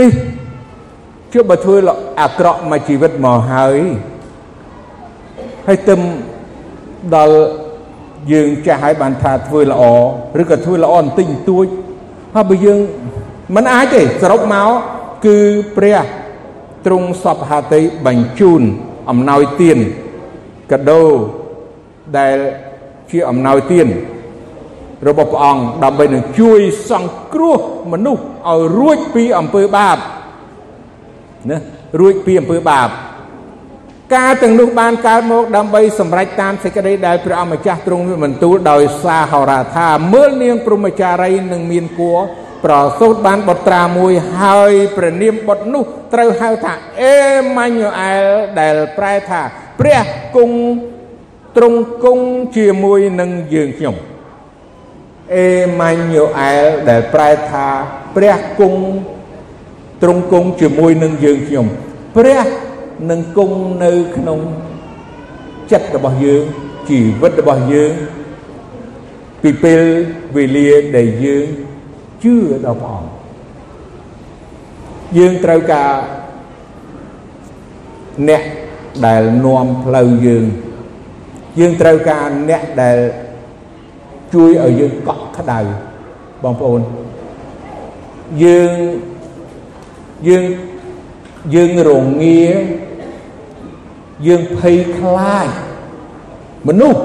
[0.00, 0.10] នេះ
[1.32, 1.76] ជឿបើធ្វើ
[2.20, 3.78] អាក្រក់មួយជីវិតមកហើយ
[5.66, 5.94] ហើយទៅ
[7.16, 7.36] ដល់
[8.32, 9.82] យើងចាស់ហើយបានថាធ្វើល្អ
[10.42, 11.66] ឬក៏ធ្វើល្អបន្តិចបន្តួច
[12.34, 12.78] ហើយបើយើង
[13.56, 14.68] មិនអាចទេសរុបមក
[15.26, 15.38] គឺ
[15.76, 15.98] ព្រះ
[16.86, 18.62] ទ្រង់សពហតិបញ្ជូន
[19.10, 19.78] អំណោយទាន
[20.72, 21.04] កដោ
[22.18, 22.36] ដែល
[23.10, 23.88] ជាអំណោយទាន
[25.08, 27.58] របស់ព្រះអង្គដើម្បីនឹងជួយសង្គ្រោះ
[27.92, 29.96] មនុស្សឲ្យរួចពីអំពើបាប
[31.50, 31.58] ណា
[32.00, 32.88] រួចពីអំពើបាប
[34.14, 42.18] ការទាំងនោះបានកើតមកដើម្បីសម្រេចតាមសេចក្តីដែលព្រះអម្ចាស់ទ្រង់បន្ទូលដោយសារហោរាថាមើលនាងព្រហ្មចារីនឹងមានគួរ
[42.64, 45.84] ប្រសូតបានបុត្រាមួយហើយព្រះនាមបុត្រនោះ
[46.14, 47.16] ត្រូវហៅថាអេ
[47.56, 48.24] ម៉ាញូអែល
[48.60, 49.40] ដែលប្រែថា
[49.80, 50.04] ព្រះ
[50.36, 50.58] គង់
[51.56, 52.24] ទ្រង់គង់
[52.56, 53.96] ជាមួយនឹងយើងខ្ញុំ
[55.34, 55.48] អេ
[55.80, 57.66] ម៉ាញូអែលដែលប្រែថា
[58.16, 58.80] ព្រះគង់
[60.02, 61.66] ទ្រង់គង់ជាមួយនឹងយើងខ្ញុំ
[62.16, 62.40] ព្រះ
[63.10, 64.38] នឹងគង់នៅក្នុង
[65.72, 66.42] ចិត្តរបស់យើង
[66.88, 67.92] ជីវិតរបស់យើង
[69.42, 69.82] ពីពេល
[70.36, 71.46] វេលាដែលយើង
[72.22, 72.34] ជឿ
[72.64, 73.10] ដល់ព្រះអង្គ
[75.16, 75.92] យើងត្រូវការ
[78.28, 78.42] អ្នក
[79.06, 80.44] ដែលនាំផ្លូវយើង
[81.58, 82.98] យើងត្រូវការអ្នកដែល
[84.34, 85.60] ជួយឲ្យយើងកក់ក្ដៅ
[86.42, 86.80] បងប្អូន
[88.44, 88.70] យើង
[90.28, 90.44] យើង
[91.54, 92.40] យើងរងា
[94.26, 95.48] យើងភ័យខ្លាច
[96.68, 97.00] មនុស្ស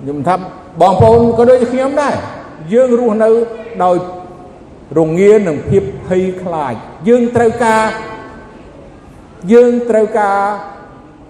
[0.00, 0.34] ខ្ញុំថា
[0.80, 2.14] បងប្អូនក៏ដូចខ្ញុំដែរ
[2.72, 3.30] យើងរស់នៅ
[3.84, 3.96] ដោយ
[4.98, 6.74] រងានឹងភាពភ័យខ្លាច
[7.08, 7.84] យើងត្រូវការ
[9.52, 10.38] យើងត្រូវការ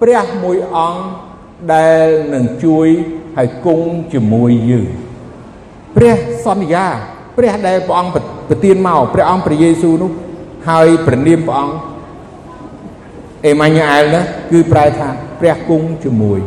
[0.02, 1.02] ព្រះមួយអង្គ
[1.74, 2.88] ដែលនឹងជួយ
[3.36, 4.86] ហើយគង់ជាមួយយើង
[5.96, 6.86] ព្រះសន្យា
[7.36, 8.12] ព្រះដែលព្រះអង្គ
[8.48, 10.10] ប្រទានមកព្រះអង្គព្រះយេស៊ូវនោះ
[10.68, 11.74] ហើយព្រះនាមព្រះអង្គ
[13.46, 15.08] អេម៉ាញ៉ែលណាគឺប្រែថា
[15.40, 16.40] ព្រះគង់ជាមួយ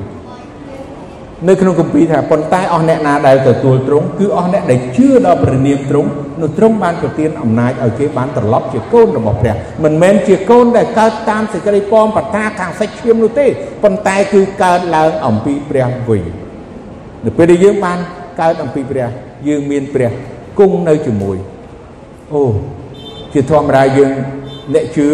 [1.47, 6.09] នៅក្នុងគម្ពីរថាប៉ុន្តែអស់អ្នកណាដែលទទួលទ្រង់គឺអស់អ្នកដែលជឿដល់ព្រះនាមទ្រង់
[6.41, 13.45] នោះទ្រង់បានប្រទានអំណាចឲ្យគេបានត្រឡប់ជាកូនរបស់ព្រះមិនមែនជាកូនដែលកើតតាមសេចក្តីពំបតាខាងសាច់ឈាមនោះទេ
[13.83, 16.23] ប៉ុន្តែគឺកើតឡើងអំពីព្រះវិញ
[17.25, 17.97] នៅពេលដែលយើងបាន
[18.41, 19.07] កើតអំពីព្រះ
[19.47, 20.11] យើងមានព្រះ
[20.59, 21.37] គង់នៅជាមួយ
[22.33, 22.43] អូ
[23.33, 24.11] ជាធម្មតាយើង
[24.73, 25.09] អ្នកជឿ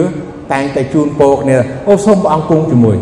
[0.54, 2.97] តែងតែជូនពរគ្នាអូសូមព្រះអង្គគង់ជាមួយ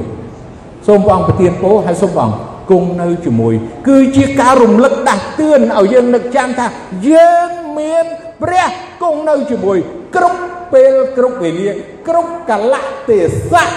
[0.87, 2.37] សូមព្រះអង្គប្រទានពរហើយសូមព្រះអង្គ
[2.71, 3.53] គង់នៅជាមួយ
[3.87, 6.65] គឺជាការរំលឹកដាស់តឿនឲ្យយើងនឹកចាំថា
[7.09, 8.05] យើងមាន
[8.43, 8.69] ព្រះ
[9.03, 9.77] គង់នៅជាមួយ
[10.15, 10.39] គ្រប់
[10.73, 11.69] ពេលគ្រប់វេលា
[12.07, 13.19] គ្រប់កលៈទេ
[13.51, 13.71] សៈ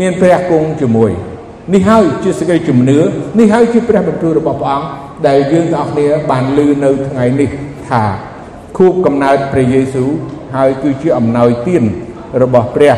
[0.00, 1.10] មានព្រះគង់ជាមួយ
[1.74, 2.98] នេះហើយជាសេចក្តីជំនឿ
[3.38, 4.88] នេះហើយជាព្រះបន្ទូលរបស់ព្រះអង្គ
[5.28, 7.50] ដែលយើងទាំងអស់គ្នាបានឮនៅថ្ងៃនេះ
[7.88, 8.02] ថា
[8.78, 10.10] ខួបកំណើតព្រះយេស៊ូវ
[10.56, 11.84] ហើយគឺជាអំណោយទាន
[12.42, 12.96] របស់ព្រះ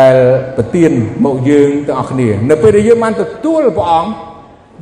[0.00, 0.16] ដែល
[0.56, 0.92] ប្រទាន
[1.24, 4.10] មកយើងទាំងអស់គ្នា នៅពេលដែលយើងបានទទួលព្រះអង្គ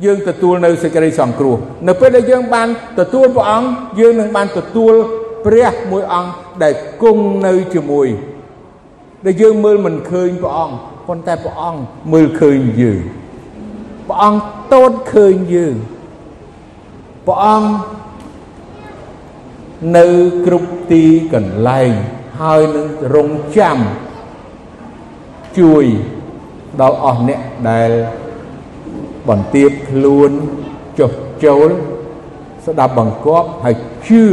[0.05, 2.67] យើងទទួលនៅសេចក្តីសង្គ្រោះនៅពេលដែលយើងបាន
[2.99, 3.67] ទទួលព្រះអង្គ
[3.99, 4.93] យើងនឹងបានទទួល
[5.45, 6.31] ព្រះមួយអង្គ
[6.63, 8.07] ដែលគង់នៅជាមួយ
[9.25, 10.75] ដែលយើងមើលមិនឃើញព្រះអង្គ
[11.07, 11.81] ប៉ុន្តែព្រះអង្គ
[12.13, 12.99] មើលឃើញយើង
[14.07, 14.39] ព្រះអង្គ
[14.73, 15.75] តូនឃើញយើង
[17.27, 17.67] ព្រះអង្គ
[19.95, 20.05] នៅ
[20.45, 21.03] គ្រប់ទី
[21.33, 21.91] កន្លែង
[22.39, 23.77] ហើយនឹងរងចាំ
[25.59, 25.85] ជួយ
[26.81, 27.91] ដល់អស់អ្នកដែល
[29.29, 30.31] បន្ទាបខ្លួន
[30.99, 31.11] ចុះ
[31.45, 31.69] ចូល
[32.65, 33.75] ស្ដាប់បង្គាប់ហើយ
[34.07, 34.23] ជឿ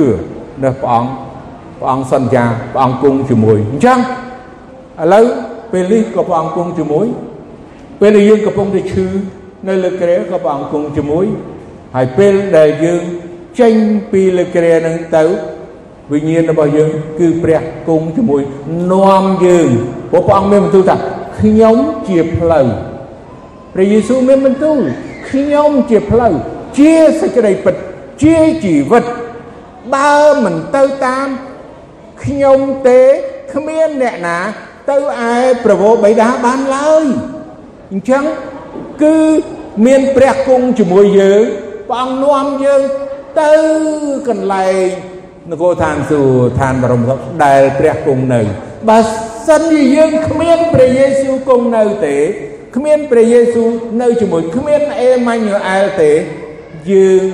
[0.65, 1.11] នៅព្រះអង្គ
[1.79, 3.99] ព្រះអង្គសន្យាព្រះអង្គគង់ជាមួយអញ្ចឹង
[5.03, 5.25] ឥឡូវ
[5.73, 7.07] ពេលនេះក៏ព្រះអង្គគង់ជាមួយ
[8.01, 9.07] ពេលដែលយើងកំពុងតែឈឺ
[9.69, 11.27] នៅលើគ្រែក៏ព្រះអង្គគង់ជាមួយ
[11.97, 13.03] ហើយពេលដែលយើង
[13.61, 13.75] ចេញ
[14.13, 15.25] ពីលើគ្រែនឹងទៅ
[16.13, 18.43] វិញ្ញាណរបស់យើងគឺព្រះគង់ជាមួយ
[18.93, 19.69] នាំយើង
[20.11, 20.97] ព្រោះព្រះអង្គមានបន្ទូលថា
[21.39, 21.77] ខ្ញុំ
[22.09, 22.67] ជាផ្លូវ
[23.75, 24.79] ព្រះយេស៊ូវមានបន្ទូល
[25.31, 26.33] ខ្ញុំជាផ្លូវ
[26.79, 27.75] ជាសេចក្តីពិត
[28.23, 29.05] ជាជីវិត
[29.95, 31.29] បើមិនទៅតាម
[32.25, 33.01] ខ្ញុំទេ
[33.55, 34.39] គ្មានអ្នកណា
[34.91, 34.97] ទៅ
[35.31, 35.35] ឯ
[35.65, 37.05] ប្រវោបិតាបានឡើយ
[37.93, 38.25] អញ្ចឹង
[39.03, 39.19] គឺ
[39.87, 41.43] មានព្រះគង់ជាមួយយើង
[41.89, 42.83] ព្រះអង្គនាំយើង
[43.41, 43.53] ទៅ
[44.29, 44.87] កន្លែង
[45.51, 48.41] នគរឋានសួគ៌ឋានបរមសុខដែលព្រះគង់នៅ
[48.89, 48.99] បើ
[49.49, 52.17] សិនជាយើងគ្មានព្រះយេស៊ូវគង់នៅទេ
[52.77, 53.69] គ្មានព្រះយេស៊ូវ
[54.03, 56.13] នៅជាមួយគ្មានអេម៉ាញូអែលទេ
[56.91, 57.25] យើង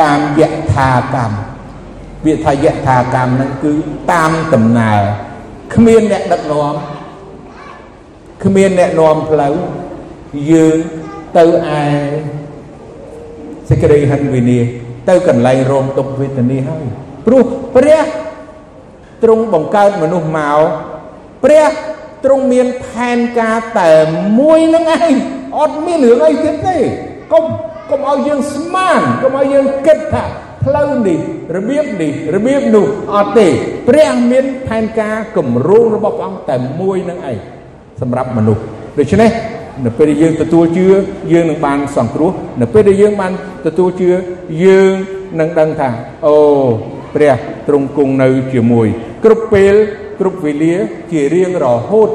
[0.00, 0.42] តាមយ
[0.74, 1.38] ថាកម្ម
[2.24, 3.72] វាថាយថាកម្មនឹងគឺ
[4.12, 5.00] តាមដំណើរ
[5.74, 6.74] គ្មានអ្នកដឹកនាំ
[8.44, 9.54] គ្មានអ្នកនាំផ្លូវ
[10.50, 10.78] យើង
[11.38, 11.44] ទៅ
[11.84, 11.86] ឯ
[13.68, 14.58] សេចក្តីហិនវិនា
[15.08, 16.84] ទៅកន្លែងរោមទុកវេទនាហើយ
[17.26, 17.42] ព្រោះ
[17.76, 18.04] ព្រះ
[19.22, 20.60] ទ្រង់បង្កើតមនុស្សមក
[21.44, 21.66] ព្រះ
[22.24, 23.90] ទ្រង់មានផែនការតែ
[24.40, 25.14] មួយនឹងឯង
[25.58, 26.78] អត់មានរឿងអីទៀតទេ
[27.32, 27.44] កុំ
[27.90, 30.24] កុំឲ្យយើងស្មានកុំឲ្យយើងគិតថា
[30.64, 31.18] ផ្លូវនេះ
[31.56, 33.46] របៀបនេះរបៀបនោះអត់ទេ
[33.88, 37.38] ព្រះមានផែនការគម្រោងរបស់ព្រះអង្គតែមួយនឹងឯង
[38.00, 38.62] សម្រាប់មនុស្ស
[38.98, 39.30] ដូច្នេះ
[39.86, 40.86] នៅពេលដែលយើងទទួលជឿ
[41.32, 43.32] យើងនឹងបានសង្គ្រោះនៅពេលដែលយើងបាន
[43.66, 44.08] ទទួលជឿ
[44.64, 44.92] យើង
[45.40, 45.88] នឹងដឹងថា
[46.26, 46.36] អូ
[47.14, 47.34] ព្រះ
[47.68, 48.86] ទ្រង់គង់នៅជាមួយ
[49.24, 49.74] គ្រប់ពេល
[50.20, 50.76] គ្រប់វេលា
[51.12, 52.10] ជារៀងរហូត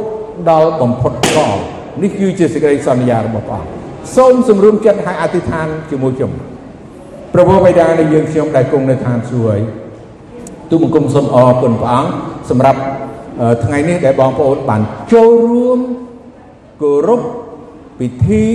[0.50, 1.58] ដល់បំផុតកល
[2.04, 3.84] នេះគឺជាសេចក្តីសន្យារបស់ព្រះអង្គ
[4.16, 6.32] សូមសម្រុំចិត្តហើយអធិដ្ឋានជាមួយខ្ញុំ
[7.34, 9.62] ព្រះបិតានៃយើងខ្ញុំដែលគង់នៅឋានសួគ៌ហើយ
[10.70, 12.12] ទូបង្គំសូមអរគុណព្រះអង្គ
[12.50, 12.80] សម្រាប់
[13.64, 14.82] ថ្ងៃនេះដែលបងប្អូនបាន
[15.14, 15.80] ចូលរួម
[16.82, 17.22] គោរព
[18.00, 18.46] ពិធី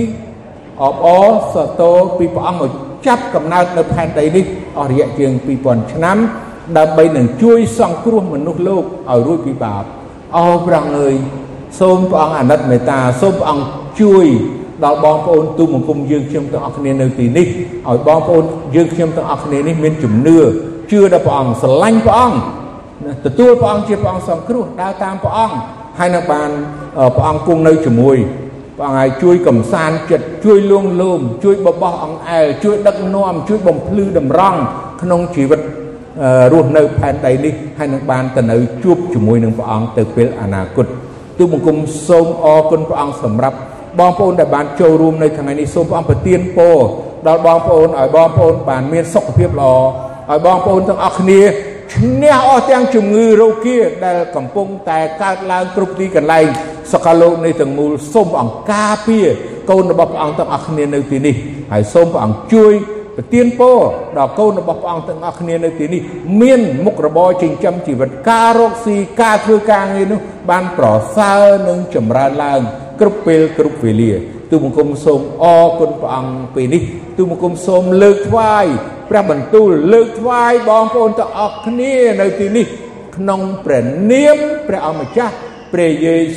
[0.83, 2.71] អបអរសាទរពីព្រះអង្គឲ្យ
[3.07, 4.45] ចាប់កំណើតនៅផែនដីនេះ
[4.77, 5.31] អស់រយៈជាង
[5.63, 6.17] 2000ឆ្នាំ
[6.77, 9.83] ដើម្បីនឹងជួយសង្គ្រោះមនុស្សលោកឲ្យរួចពីបាប
[10.37, 11.15] អរព្រះអង្គអើយ
[11.79, 13.65] សូមព្រះអង្គអាណិតមេត្តាសូមព្រះអង្គ
[14.01, 14.25] ជួយ
[14.83, 17.47] ដល់បងប្អូនទូបង្គំយើងខ្ញុំទាំងអស់គ្នានៅទីនេះ
[17.87, 18.43] ឲ្យបងប្អូន
[18.75, 20.37] យើងខ្ញុំទាំងអស់គ្នានេះមានជំនឿ
[20.91, 22.39] ជឿដល់ព្រះអង្គស្រឡាញ់ព្រះអង្គ
[23.25, 25.55] ទទួលព្រះអង្គជាព្រះអង្គសង្គ្រោះដើរតាមព្រះអង្គ
[25.99, 26.49] ហើយនឹងបាន
[27.15, 28.17] ព្រះអង្គគង់នៅជាមួយ
[28.79, 34.59] ព្រះអង្គឲ្យជួយកំសាន្តចិត្តជួយលួងលោមជួយបបោះអង្អែលជួយដឹកនាំជួយបំភ្លឺតម្រង់
[35.01, 35.59] ក្នុងជីវិត
[36.53, 40.85] រស់នៅផែនដីនេះហើយនឹងបានទៅនៅជួបជាមួយនឹងព្រះអង្គទៅពេលអនាគត
[41.37, 41.77] ទូបង្គំ
[42.07, 43.57] សូមអរគុណព្រះអង្គសម្រាប់
[43.99, 46.77] បងប្អូនដែលបានចូលរួមនៅថ្ងៃនេះសូមព្រះអង្គប្រទានពរ
[47.27, 49.71] ដល់បងប្អូនឲ្យបងប្អូនបានមានសុខភាពល្អ
[50.31, 51.41] ឲ្យបងប្អូនទាំងអស់គ្នា
[51.93, 56.45] ឈ្នះអស់ទាំងជំងឺរោគាដែលកំពុងតែកើតឡើងគ្រប់ទីកន្លែង
[56.93, 59.27] សកលលោកនៃទាំងមូលសូមព្រះអង្គការពារ
[59.69, 61.35] កូនរបស់ព្រះអង្គទាំងអស់គ្នានៅទីនេះ
[61.71, 62.73] ហើយសូមព្រះអង្គជួយ
[63.15, 63.77] ប្រទានពរ
[64.17, 66.01] ដល់កូនរបស់ព្រះអង្គទាំងអស់គ្នានៅទីនេះ
[66.41, 70.19] មានមុខរបរចិញ្ចឹមជីវិតការរកស៊ីការធ្វើការងារនោះ
[70.49, 70.87] បានប្រ
[71.17, 72.59] សើរនិងចម្រើនឡើង
[72.99, 74.13] គ្រប់ពេលគ្រប់វេលា
[74.49, 76.81] ទូបង្គំសូមអរគុណព្រះអង្គពេលនេះ
[77.17, 78.65] ទូបង្គំសូមលើកថ្វាយ
[79.09, 82.65] ព្រះបន្ទូលលើកថ្វាយបងប្អូនទាំងអស់គ្នានៅទីនេះ
[83.17, 84.37] ក្នុងព្រះនាម
[84.67, 85.33] ព្រះអម្ចាស់
[85.73, 86.15] ព្រះយេ